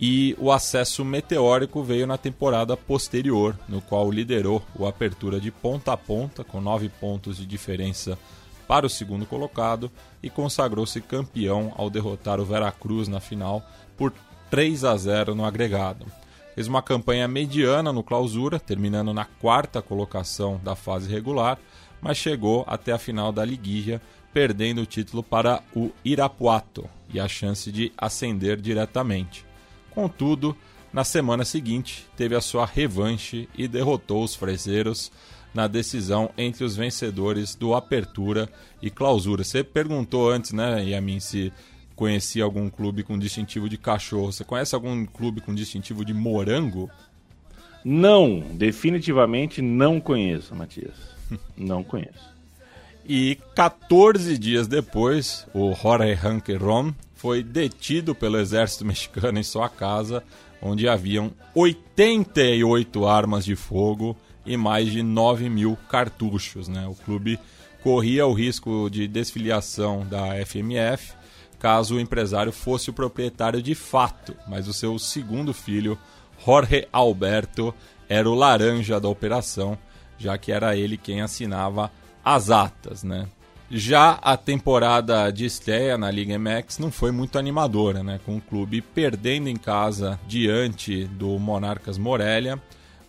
[0.00, 5.92] e o acesso meteórico veio na temporada posterior, no qual liderou o Apertura de ponta
[5.92, 8.18] a ponta, com nove pontos de diferença
[8.66, 9.90] para o segundo colocado,
[10.22, 13.62] e consagrou-se campeão ao derrotar o Veracruz na final
[13.96, 14.12] por
[14.50, 16.06] 3 a 0 no agregado.
[16.54, 21.58] Fez uma campanha mediana no clausura, terminando na quarta colocação da fase regular,
[22.00, 27.28] mas chegou até a final da liguilla, perdendo o título para o Irapuato e a
[27.28, 29.46] chance de ascender diretamente.
[29.94, 30.56] Contudo,
[30.92, 35.10] na semana seguinte, teve a sua revanche e derrotou os frezeiros
[35.54, 38.48] na decisão entre os vencedores do Apertura
[38.80, 39.44] e Clausura.
[39.44, 41.52] Você perguntou antes, né, Yamin, se
[41.94, 44.32] conhecia algum clube com distintivo de cachorro.
[44.32, 46.90] Você conhece algum clube com distintivo de morango?
[47.84, 50.94] Não, definitivamente não conheço, Matias.
[51.56, 52.30] Não conheço.
[53.08, 60.24] E 14 dias depois, o Jorge Ranqueron foi detido pelo exército mexicano em sua casa,
[60.60, 66.66] onde haviam 88 armas de fogo e mais de 9 mil cartuchos.
[66.66, 66.84] Né?
[66.88, 67.38] O clube
[67.80, 71.14] corria o risco de desfiliação da FMF
[71.60, 75.96] caso o empresário fosse o proprietário de fato, mas o seu segundo filho,
[76.44, 77.72] Jorge Alberto,
[78.08, 79.78] era o laranja da operação
[80.22, 81.90] já que era ele quem assinava
[82.24, 83.26] as atas, né?
[83.74, 88.20] Já a temporada de estreia na Liga MX não foi muito animadora, né?
[88.22, 92.60] Com o clube perdendo em casa diante do Monarcas Morelia,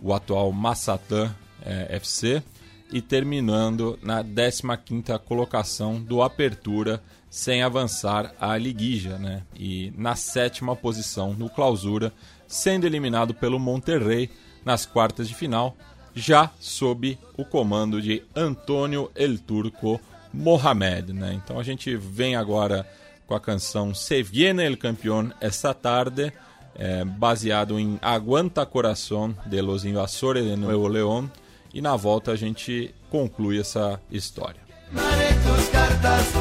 [0.02, 1.36] o atual Massatã
[1.66, 2.42] é, FC,
[2.94, 9.44] e terminando na 15ª colocação do Apertura, sem avançar a liguija, né?
[9.54, 12.14] E na sétima posição no Clausura,
[12.48, 14.30] sendo eliminado pelo Monterrey
[14.64, 15.76] nas quartas de final,
[16.16, 20.00] já sob o comando de Antônio El Turco
[20.34, 21.14] Mohamed.
[21.14, 21.34] Né?
[21.34, 22.88] Então a gente vem agora
[23.28, 26.34] com a canção Se Viene el Campeón Esta Tarde,
[26.76, 31.30] é, baseado em Aguanta Corazón de los Invasores de Nuevo León,
[31.74, 34.62] e na volta a gente conclui essa história.
[35.72, 36.34] cartas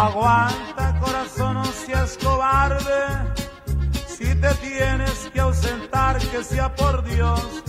[0.00, 3.02] Aguanta corazón, no seas cobarde.
[4.08, 7.62] Si te tienes que ausentar, que sea por Dios.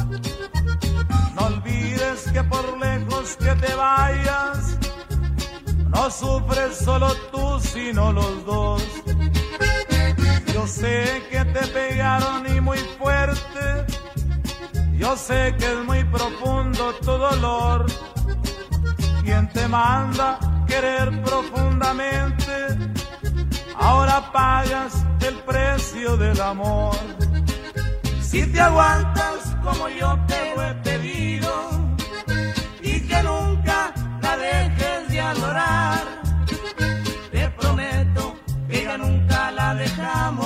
[1.35, 4.77] No olvides que por lejos que te vayas,
[5.89, 8.81] no sufres solo tú, sino los dos.
[10.53, 13.85] Yo sé que te pegaron y muy fuerte.
[14.93, 17.85] Yo sé que es muy profundo tu dolor.
[19.21, 20.39] Quien te manda
[20.71, 22.53] querer profundamente,
[23.75, 26.95] ahora pagas el precio del amor.
[28.21, 31.51] Si te aguantas como yo te lo he pedido
[32.81, 36.03] y que nunca la dejes de adorar,
[37.33, 38.35] te prometo
[38.69, 40.40] que ya nunca la dejamos.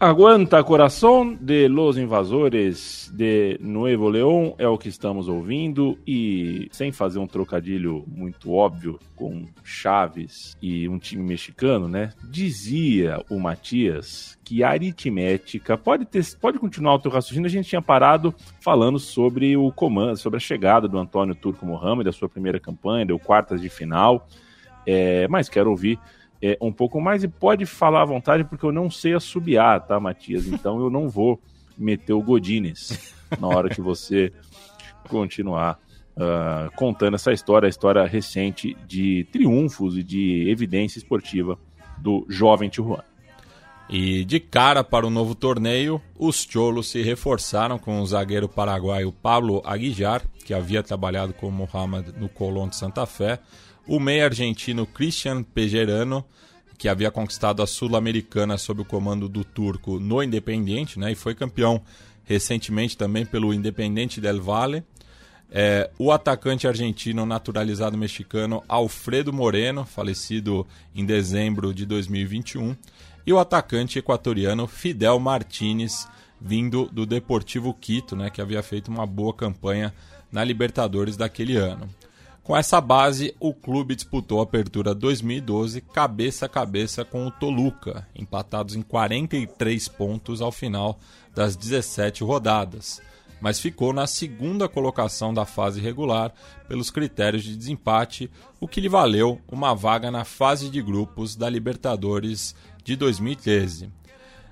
[0.00, 6.92] Aguanta Coração de Los Invasores de Nuevo León é o que estamos ouvindo e sem
[6.92, 12.12] fazer um trocadilho muito óbvio com Chaves e um time mexicano, né?
[12.30, 17.46] Dizia o Matias que aritmética pode ter, pode continuar o teu raciocínio.
[17.46, 22.08] A gente tinha parado falando sobre o comando, sobre a chegada do Antônio Turco Mohamed,
[22.08, 24.28] a sua primeira campanha, deu quartas de final.
[24.86, 25.98] É, mas quero ouvir
[26.42, 29.98] é, um pouco mais e pode falar à vontade, porque eu não sei assobiar, tá,
[29.98, 30.46] Matias?
[30.46, 31.40] Então eu não vou
[31.76, 34.32] meter o Godines na hora que você
[35.08, 35.78] continuar
[36.16, 41.58] uh, contando essa história, a história recente de triunfos e de evidência esportiva
[41.96, 43.04] do jovem Tijuana.
[43.88, 49.10] E de cara para o novo torneio, os Cholos se reforçaram com o zagueiro paraguaio
[49.10, 53.38] Pablo Aguijar, que havia trabalhado com Mohamed no Colón de Santa Fé,
[53.88, 56.24] o meio argentino Christian Pejerano,
[56.76, 61.34] que havia conquistado a Sul-Americana sob o comando do turco no Independiente, né, e foi
[61.34, 61.82] campeão
[62.22, 64.84] recentemente também pelo Independente del Valle.
[65.50, 72.76] É, o atacante argentino naturalizado mexicano Alfredo Moreno, falecido em dezembro de 2021,
[73.26, 76.06] e o atacante equatoriano Fidel Martinez,
[76.38, 79.92] vindo do Deportivo Quito, né, que havia feito uma boa campanha
[80.30, 81.88] na Libertadores daquele ano.
[82.48, 88.08] Com essa base, o clube disputou a Apertura 2012 cabeça a cabeça com o Toluca,
[88.16, 90.98] empatados em 43 pontos ao final
[91.34, 93.02] das 17 rodadas,
[93.38, 96.32] mas ficou na segunda colocação da fase regular
[96.66, 101.50] pelos critérios de desempate, o que lhe valeu uma vaga na fase de grupos da
[101.50, 103.97] Libertadores de 2013.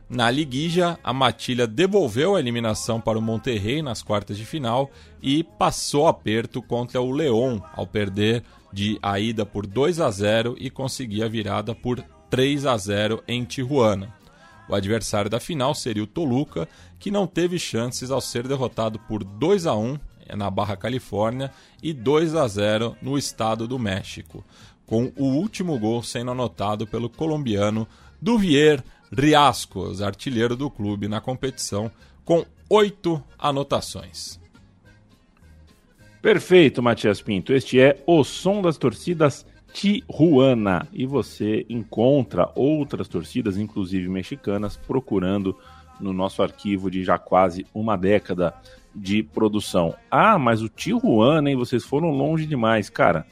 [0.08, 4.88] Na liguija, a Matilha devolveu a eliminação para o Monterrey nas quartas de final
[5.20, 10.54] e passou aperto contra o León ao perder de a ida por 2 a 0
[10.60, 12.00] e conseguir a virada por
[12.30, 14.14] 3 a 0 em Tijuana.
[14.68, 16.68] O adversário da final seria o Toluca,
[17.00, 19.98] que não teve chances ao ser derrotado por 2 a 1
[20.36, 21.50] na Barra Califórnia
[21.82, 24.44] e 2 a 0 no estado do México,
[24.86, 27.88] com o último gol sendo anotado pelo colombiano
[28.20, 28.82] Duvier
[29.12, 31.90] Riascos, artilheiro do clube na competição,
[32.24, 34.40] com oito anotações.
[36.20, 37.52] Perfeito, Matias Pinto.
[37.52, 40.88] Este é o som das torcidas Tijuana.
[40.92, 45.56] E você encontra outras torcidas, inclusive mexicanas, procurando
[46.00, 48.54] no nosso arquivo de já quase uma década
[48.94, 49.94] de produção.
[50.10, 51.56] Ah, mas o Tijuana, hein?
[51.56, 52.88] Vocês foram longe demais.
[52.88, 53.26] Cara,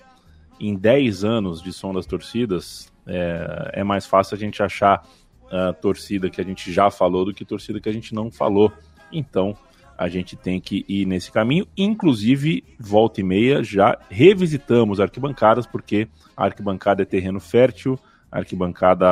[0.61, 5.07] em 10 anos de som das torcidas, é, é mais fácil a gente achar
[5.47, 8.73] uh, torcida que a gente já falou do que torcida que a gente não falou.
[9.13, 9.57] Então
[9.97, 11.67] a gente tem que ir nesse caminho.
[11.77, 17.99] Inclusive, volta e meia, já revisitamos arquibancadas, porque a arquibancada é terreno fértil,
[18.31, 19.07] a arquibancada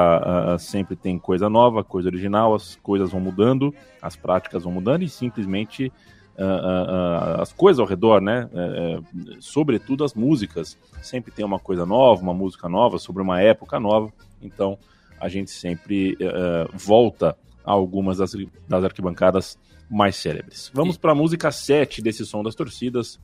[0.55, 5.03] uh, sempre tem coisa nova, coisa original, as coisas vão mudando, as práticas vão mudando
[5.03, 5.93] e simplesmente
[6.37, 8.49] uh, uh, as coisas ao redor, né?
[8.53, 9.05] Uh,
[9.41, 10.77] sobretudo as músicas.
[11.01, 14.13] Sempre tem uma coisa nova, uma música nova, sobre uma época nova.
[14.41, 14.79] Então,
[15.23, 18.33] a gente sempre uh, volta a algumas das,
[18.69, 19.57] das, arquibancadas
[19.89, 20.69] mais célebres.
[20.75, 23.21] Vamos para a música 7 desse som das torcidas.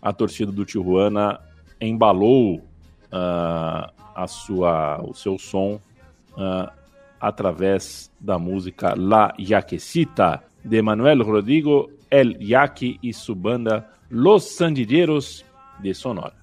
[0.00, 1.40] A torcida do Tijuana
[1.80, 5.80] embalou uh, a sua, o seu som
[6.34, 6.70] uh,
[7.20, 15.44] através da música La Yaquecita de Manuel Rodrigo El Yaqui e sua banda Los Sandilleros
[15.82, 16.34] de Sonora.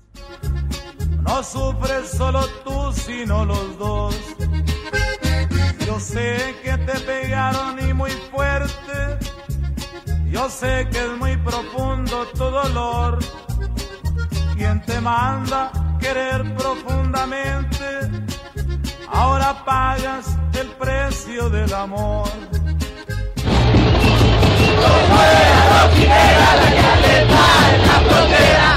[1.27, 4.15] No sufres solo tú, sino los dos.
[5.85, 9.17] Yo sé que te pegaron y muy fuerte.
[10.31, 13.19] Yo sé que es muy profundo tu dolor.
[14.55, 17.85] Quien te manda querer profundamente,
[19.11, 22.29] ahora pagas el precio del amor.
[25.69, 25.83] la
[27.69, 28.69] en la frontera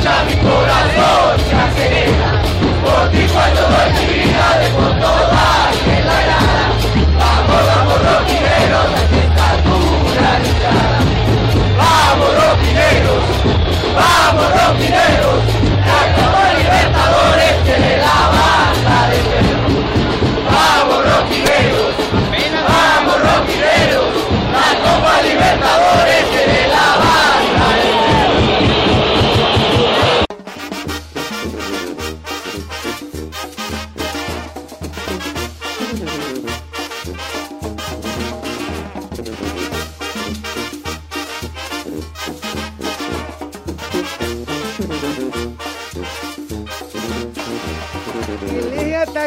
[0.00, 2.42] voy a la cancha mi corazón se acelera.
[2.82, 6.64] Por ti cuando doy mi vida de por toda en la grada
[7.18, 10.98] vamos, vamos roquineros a intentar una luchada
[11.78, 13.24] vamos roquineros
[13.94, 15.49] vamos roquineros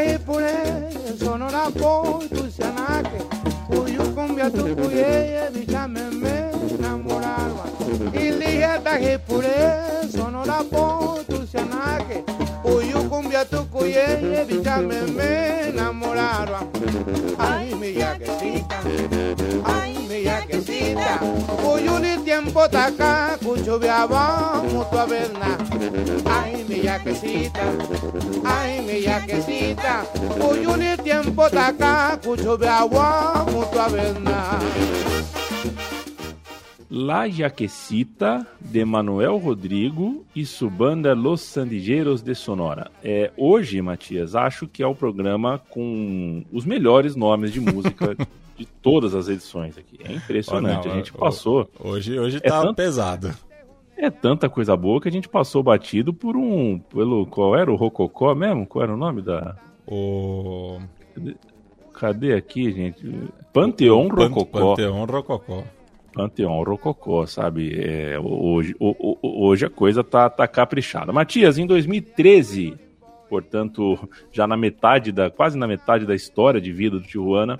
[0.02, 0.90] y puré,
[1.20, 3.20] sonora por tu sanaque,
[3.68, 7.66] cuyo cumbia tu cuye, bichameme enamorarwa.
[8.14, 12.24] Y ligeta y puré, sonora por tu sanaque,
[12.64, 16.62] cuyo cumbia tu cuye, bichameme enamorarwa.
[17.38, 18.80] Ay, mi yaquecita,
[19.66, 20.03] ay,
[20.84, 21.20] mi yaquecita
[21.66, 25.58] Uyu ni tiempo taca cucho viabamos tu averna
[26.26, 27.62] Ay mi yaquecita
[28.44, 30.04] Ay mi yaquecita.
[30.50, 34.60] Uyu ni tiempo taca cucho viabamos tu averna
[36.96, 42.92] La Jaquecita, de Manuel Rodrigo e Subanda Los Sandigueiros de Sonora.
[43.04, 48.16] É, hoje, Matias, acho que é o programa com os melhores nomes de música
[48.58, 50.00] de todas as edições aqui.
[50.04, 50.86] É impressionante.
[50.88, 51.70] Ó, não, a gente passou.
[51.80, 53.32] Hoje, hoje É tá tanto- pesado.
[53.96, 56.80] É tanta coisa boa que a gente passou batido por um.
[56.80, 57.26] Pelo.
[57.28, 58.66] Qual era o Rococó mesmo?
[58.66, 59.56] Qual era o nome da.
[59.88, 60.80] O
[61.94, 63.06] Cadê aqui, gente?
[63.54, 64.70] Panteão Pan- Rococó.
[64.76, 65.64] Panteão Rococó.
[66.14, 67.74] Panteão Rococó, sabe?
[67.80, 71.12] É, hoje, o- o- hoje a coisa tá, tá caprichada.
[71.14, 72.76] Matias, em 2013,
[73.30, 73.98] portanto,
[74.32, 77.60] já na metade da, quase na metade da história de vida do Tijuana,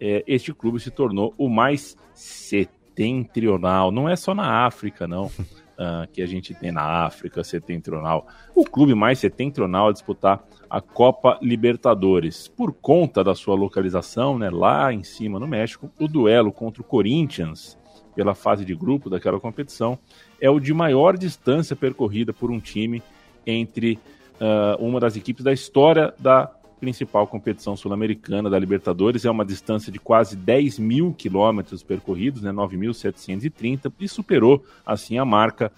[0.00, 3.90] é, este clube se tornou o mais setentrional.
[3.90, 5.30] Não é só na África, não,
[5.78, 8.26] ah, que a gente tem na África setentrional.
[8.54, 12.48] O clube mais setentrional a disputar a Copa Libertadores.
[12.48, 16.84] Por conta da sua localização, né, lá em cima no México, o duelo contra o
[16.84, 17.78] Corinthians
[18.14, 19.98] pela fase de grupo daquela competição,
[20.40, 23.02] é o de maior distância percorrida por um time
[23.44, 23.98] entre
[24.40, 29.24] ah, uma das equipes da história da principal competição sul-americana da Libertadores.
[29.24, 35.24] É uma distância de quase 10 mil quilômetros percorridos, né, 9.730, e superou assim a
[35.24, 35.72] marca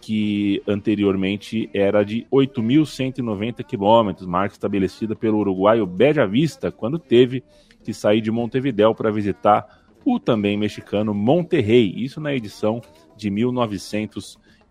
[0.00, 7.44] que anteriormente era de 8.190 quilômetros, marca estabelecida pelo uruguaio Beja Vista, quando teve
[7.84, 12.80] que sair de Montevidéu para visitar o também mexicano Monterrey, isso na edição
[13.16, 13.30] de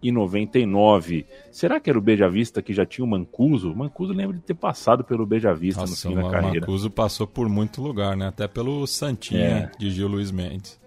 [0.02, 1.26] 1999.
[1.52, 3.72] Será que era o Beja Vista que já tinha o Mancuso?
[3.72, 6.60] O Mancuso lembra de ter passado pelo Beja Vista Nossa, no fim da o carreira.
[6.62, 8.28] Mancuso passou por muito lugar, né?
[8.28, 9.78] Até pelo Santinha É.
[9.78, 10.80] de Gil Luiz Mendes.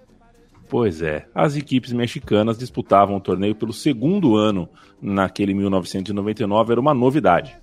[0.69, 4.67] Pois é, as equipes mexicanas disputavam o torneio pelo segundo ano
[5.03, 7.55] naquele 1999, era uma novidade.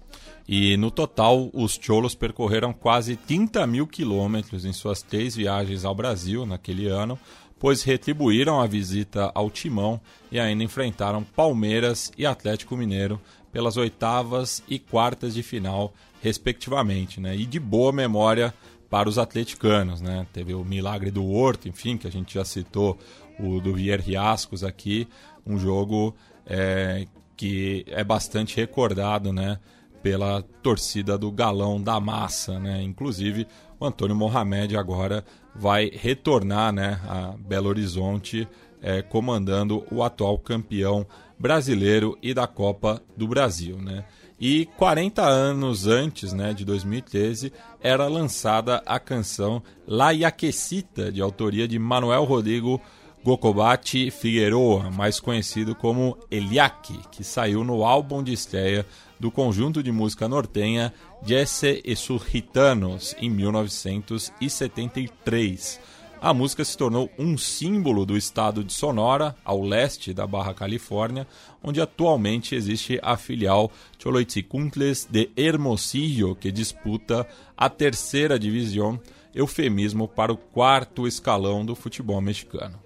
[0.47, 5.93] E no total, os Cholos percorreram quase 30 mil quilômetros em suas três viagens ao
[5.95, 7.18] Brasil naquele ano,
[7.60, 9.99] pois retribuíram a visita ao Timão
[10.32, 13.20] e ainda enfrentaram Palmeiras e Atlético Mineiro
[13.51, 17.20] pelas oitavas e quartas de final, respectivamente.
[17.20, 17.36] Né?
[17.36, 18.53] E de boa memória
[18.89, 20.01] para os atleticanos.
[20.01, 20.26] Né?
[20.32, 22.97] Teve o milagre do Horto, enfim, que a gente já citou,
[23.39, 25.07] o do Vier Riascos aqui,
[25.45, 29.60] um jogo é, que é bastante recordado, né?
[30.01, 32.82] pela torcida do Galão da Massa, né?
[32.82, 33.45] Inclusive,
[33.80, 35.26] o Antônio Mohamed agora
[35.60, 38.47] vai retornar, né, a Belo Horizonte,
[38.82, 41.05] eh, comandando o atual campeão
[41.38, 44.05] brasileiro e da Copa do Brasil, né?
[44.39, 47.51] E 40 anos antes, né, de 2013,
[47.82, 52.82] era lançada a canção La Yaquecita, de autoria de Manuel Rodrigo
[53.22, 58.86] Gokobati Figueroa, mais conhecido como Eliaque, que saiu no álbum de estreia
[59.20, 60.93] do conjunto de música nortenha
[61.24, 65.80] Jesse e sus Gitanos, em 1973.
[66.22, 71.26] A música se tornou um símbolo do estado de Sonora, ao leste da Barra Califórnia,
[71.63, 78.99] onde atualmente existe a filial Choloitzicuntles de Hermosillo, que disputa a terceira divisão,
[79.34, 82.78] eufemismo para o quarto escalão do futebol mexicano.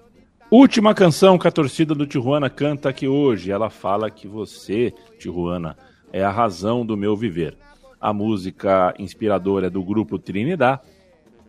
[0.51, 3.51] Última canção que a torcida do Tijuana canta aqui hoje.
[3.51, 5.75] Ela fala que você, Tijuana,
[6.11, 7.57] é a razão do meu viver.
[8.03, 10.81] A música inspiradora do grupo Trinidad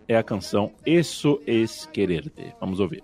[0.07, 2.55] é a canção Eso es Quererte.
[2.61, 3.03] Vamos ouvir.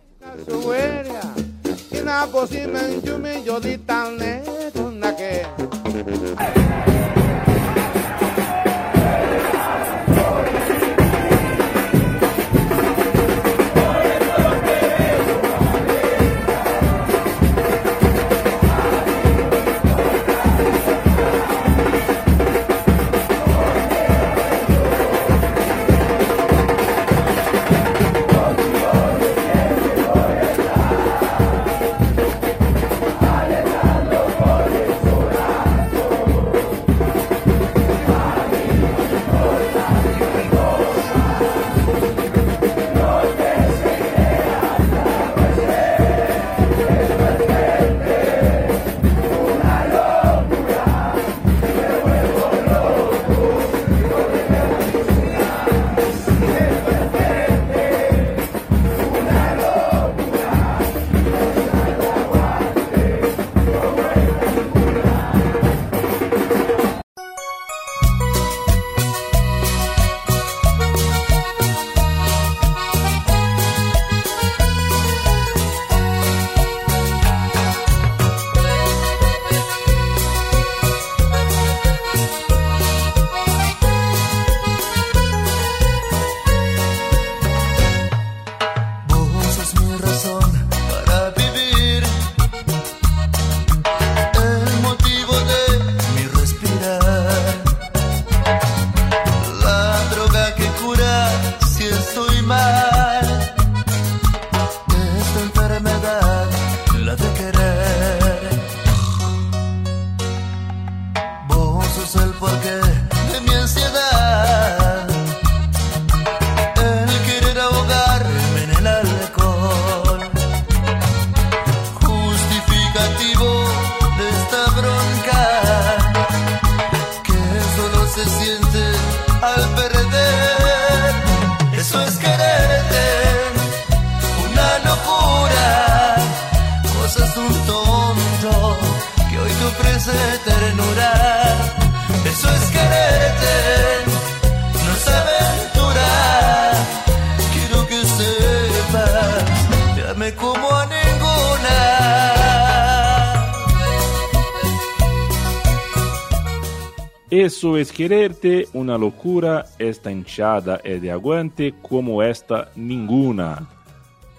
[157.43, 163.67] Eso es quererte, una locura, esta hinchada é de aguante como esta ninguna.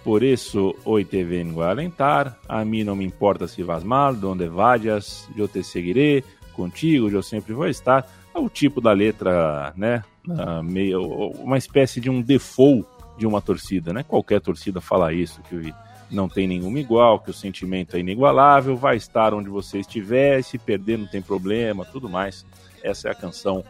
[0.03, 4.19] Por eso hoy te vengo a alentar, a mí no me importa si vas mal,
[4.19, 6.23] donde vayas, eu te seguiré,
[6.55, 8.07] contigo eu sempre vou estar.
[8.35, 10.03] É o tipo da letra, né,
[10.37, 11.01] ah, meio,
[11.39, 12.87] uma espécie de um default
[13.17, 14.03] de uma torcida, né?
[14.03, 15.73] Qualquer torcida fala isso, que
[16.11, 20.59] não tem nenhuma igual, que o sentimento é inigualável, vai estar onde você estiver, se
[20.59, 22.45] perder não tem problema, tudo mais.
[22.83, 23.63] Essa é a canção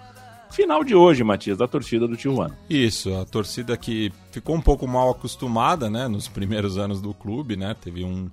[0.51, 2.57] final de hoje, Matias, da torcida do Tijuana.
[2.69, 7.55] Isso, a torcida que ficou um pouco mal acostumada, né, nos primeiros anos do clube,
[7.55, 8.29] né, teve um,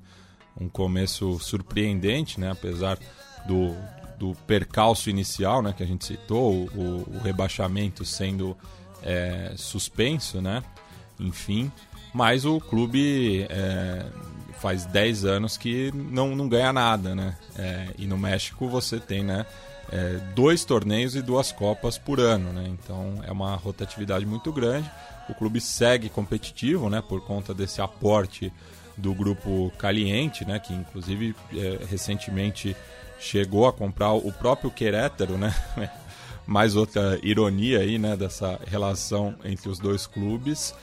[0.61, 2.99] um começo surpreendente, né, apesar
[3.47, 3.74] do,
[4.18, 8.57] do percalço inicial, né, que a gente citou, o, o rebaixamento sendo
[9.03, 10.62] é, suspenso, né,
[11.20, 11.70] enfim,
[12.12, 14.07] mas o clube é,
[14.59, 19.22] faz 10 anos que não, não ganha nada, né, é, e no México você tem,
[19.22, 19.47] né,
[19.91, 22.68] é, dois torneios e duas copas por ano, né?
[22.68, 24.91] Então é uma rotatividade muito grande.
[25.28, 27.03] O clube segue competitivo, né?
[27.07, 28.53] Por conta desse aporte
[28.97, 30.59] do grupo Caliente, né?
[30.59, 32.76] Que inclusive é, recentemente
[33.18, 35.55] chegou a comprar o próprio Querétaro, né?
[36.47, 38.16] Mais outra ironia aí, né?
[38.16, 40.74] Dessa relação entre os dois clubes.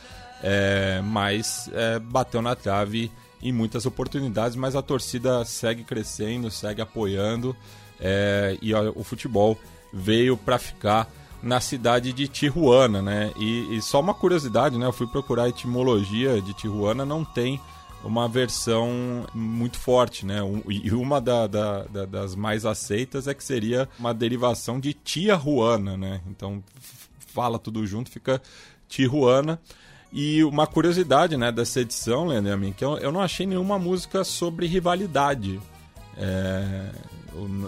[0.43, 6.81] É, mas é, bateu na trave em muitas oportunidades, mas a torcida segue crescendo, segue
[6.81, 7.55] apoiando
[7.99, 9.57] é, e ó, o futebol
[9.93, 11.09] veio para ficar
[11.41, 13.31] na cidade de Tijuana, né?
[13.37, 14.85] E, e, só uma curiosidade, né?
[14.85, 17.61] Eu fui procurar a etimologia de Tijuana, não tem
[18.03, 20.39] uma versão muito forte, né?
[20.67, 25.37] E uma da, da, da, das mais aceitas é que seria uma derivação de Tia
[25.37, 26.21] Juana, né?
[26.27, 26.63] Então
[27.19, 28.41] fala tudo junto, fica
[28.87, 29.59] Tijuana.
[30.11, 34.65] E uma curiosidade, né, dessa edição, Leandro, que eu, eu não achei nenhuma música sobre
[34.65, 35.59] rivalidade.
[36.17, 36.89] É,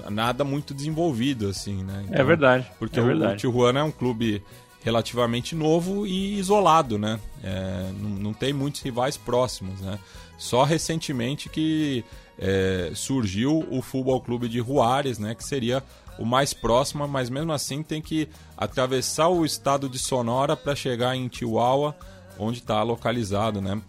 [0.10, 2.06] nada muito desenvolvido, assim, né?
[2.08, 2.68] Então, é verdade.
[2.80, 3.34] Porque é o, verdade.
[3.34, 4.42] o Tijuana é um clube
[4.84, 7.20] relativamente novo e isolado, né?
[7.44, 10.00] É, não, não, tem muitos rivais próximos, né?
[10.38, 12.06] Só recentemente que
[12.40, 15.36] é, surgiu o Futebol Clube de Juárez, né?
[15.36, 15.84] Que seria
[16.18, 21.16] o mais próximo, mas mesmo assim tem que atravessar o estado de Sonora para chegar
[21.16, 21.96] em Chihuahua,
[22.40, 23.82] onde está localizado, né?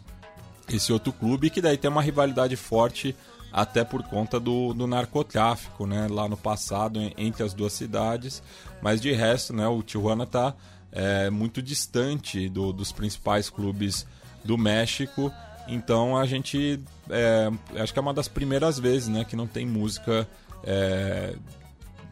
[0.68, 3.16] Esse outro clube que daí tem uma rivalidade forte
[3.58, 8.40] até por conta do, do narcotráfico, né, lá no passado entre as duas cidades,
[8.80, 10.54] mas de resto, né, o Tijuana está
[10.92, 14.06] é, muito distante do, dos principais clubes
[14.44, 15.32] do México,
[15.66, 16.80] então a gente
[17.10, 17.50] é,
[17.82, 20.28] acho que é uma das primeiras vezes, né, que não tem música
[20.62, 21.34] é,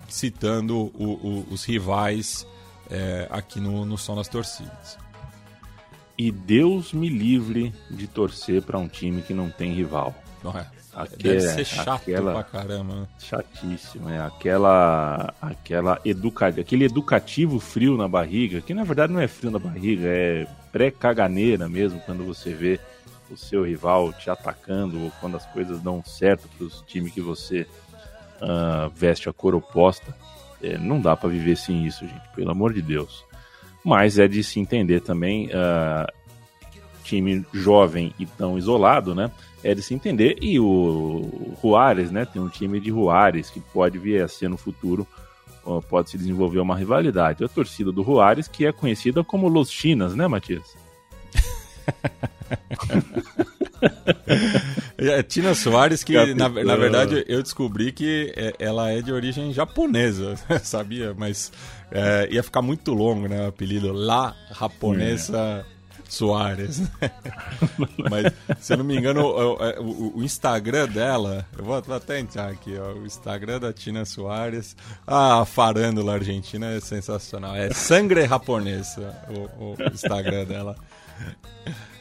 [0.09, 2.44] citando o, o, os rivais
[2.90, 4.99] é, aqui no, no Som das Torcidas.
[6.18, 10.12] E Deus me livre de torcer para um time que não tem rival.
[10.42, 10.76] Não é.
[10.97, 12.94] Aquela, Deve ser chato aquela, pra caramba.
[12.94, 13.07] né?
[13.18, 19.28] Chatíssimo, é aquela, aquela educa, aquele educativo frio na barriga, que na verdade não é
[19.28, 22.80] frio na barriga, é pré-caganeira mesmo, quando você vê
[23.30, 27.20] o seu rival te atacando ou quando as coisas dão certo para os times que
[27.20, 27.66] você
[28.40, 30.16] ah, veste a cor oposta.
[30.62, 33.22] É, não dá para viver sem isso, gente, pelo amor de Deus.
[33.84, 36.11] Mas é de se entender também, ah,
[37.05, 39.30] time jovem e tão isolado, né?
[39.67, 40.37] É de se entender.
[40.41, 42.25] E o Juárez, né?
[42.25, 45.07] Tem um time de Juárez que pode vir a ser no futuro,
[45.89, 47.45] pode se desenvolver uma rivalidade.
[47.45, 50.77] A torcida do Juárez, que é conhecida como Los Chinas, né, Matias?
[54.99, 59.53] É, Tina Soares, que na, na verdade eu descobri que é, ela é de origem
[59.53, 61.14] japonesa, sabia?
[61.17, 61.53] Mas
[61.91, 63.45] é, ia ficar muito longo, né?
[63.45, 65.67] O apelido La Japonesa
[66.09, 66.83] Soares.
[68.11, 72.49] Mas, se eu não me engano, o, o- o Instagram dela, eu vou, até entrar
[72.49, 74.77] aqui, ó, o Instagram da Tina Soares,
[75.07, 77.55] a farândula argentina é sensacional.
[77.57, 79.15] É Sangre Japonesa,
[79.59, 80.77] o, o Instagram dela.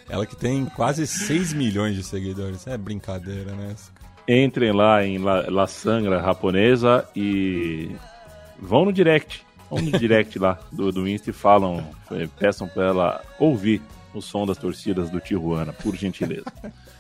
[0.08, 2.68] Ela que tem quase 6 milhões de seguidores.
[2.68, 3.76] É brincadeira, né?
[4.28, 7.96] Entrem lá em La, La Sangra japonesa e
[8.60, 9.44] vão no direct.
[9.70, 13.82] Vão no direct lá do, do Insta e falam, eh, peçam para ela ouvir
[14.18, 16.46] o som das torcidas do Tijuana, por gentileza.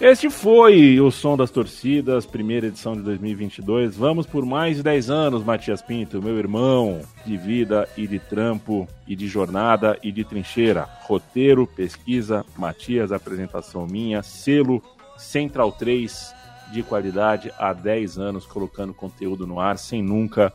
[0.00, 3.96] Este foi o Som das Torcidas, primeira edição de 2022.
[3.96, 8.88] Vamos por mais de 10 anos, Matias Pinto, meu irmão de vida e de trampo
[9.06, 10.88] e de jornada e de trincheira.
[11.04, 14.82] Roteiro, pesquisa, Matias, apresentação minha, selo
[15.16, 16.34] Central 3
[16.72, 20.52] de qualidade há 10 anos colocando conteúdo no ar sem nunca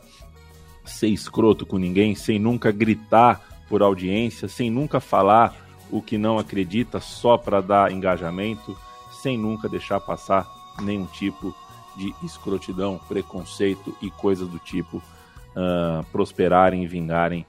[0.84, 5.54] ser escroto com ninguém, sem nunca gritar por audiência, sem nunca falar
[5.90, 8.76] o que não acredita só para dar engajamento
[9.22, 10.46] sem nunca deixar passar
[10.82, 11.54] nenhum tipo
[11.96, 17.46] de escrotidão, preconceito e coisas do tipo uh, prosperarem, vingarem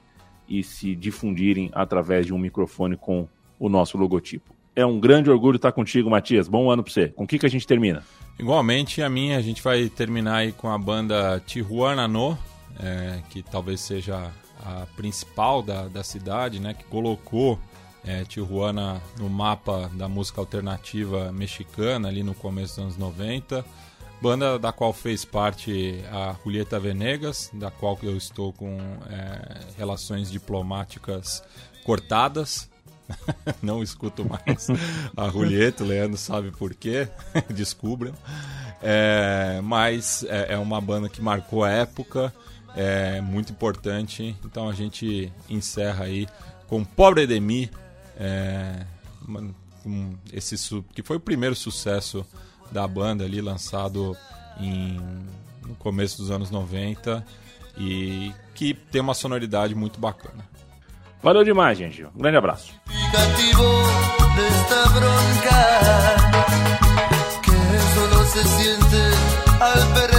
[0.48, 3.26] e se difundirem através de um microfone com
[3.58, 4.54] o nosso logotipo.
[4.74, 6.48] É um grande orgulho estar contigo, Matias.
[6.48, 7.08] Bom ano para você.
[7.08, 8.02] Com o que, que a gente termina?
[8.38, 12.36] Igualmente, a minha, a gente vai terminar aí com a banda Tijuana No,
[12.80, 14.30] é, que talvez seja
[14.64, 16.74] a principal da, da cidade, né?
[16.74, 17.58] Que colocou
[18.04, 23.64] é, Tijuana no mapa da música alternativa mexicana ali no começo dos anos 90.
[24.20, 28.78] Banda da qual fez parte a Julieta Venegas, da qual eu estou com
[29.10, 31.42] é, relações diplomáticas
[31.84, 32.70] cortadas.
[33.60, 34.68] Não escuto mais
[35.16, 37.08] a Julieta, o Leandro sabe por quê,
[37.50, 38.14] descubram.
[38.80, 42.32] É, mas é, é uma banda que marcou a época,
[42.76, 44.36] é muito importante.
[44.44, 46.26] Então a gente encerra aí
[46.66, 47.70] com Pobre Demi,
[48.18, 48.84] é,
[49.84, 50.56] um, esse
[50.94, 52.24] que foi o primeiro sucesso
[52.70, 54.16] da banda ali, lançado
[54.58, 54.98] em,
[55.66, 57.24] no começo dos anos 90
[57.76, 60.44] e que tem uma sonoridade muito bacana.
[61.22, 62.04] Valeu demais, gente.
[62.04, 62.72] Um grande abraço.
[67.42, 67.50] que
[67.94, 69.02] solo se siente
[69.60, 70.11] al perder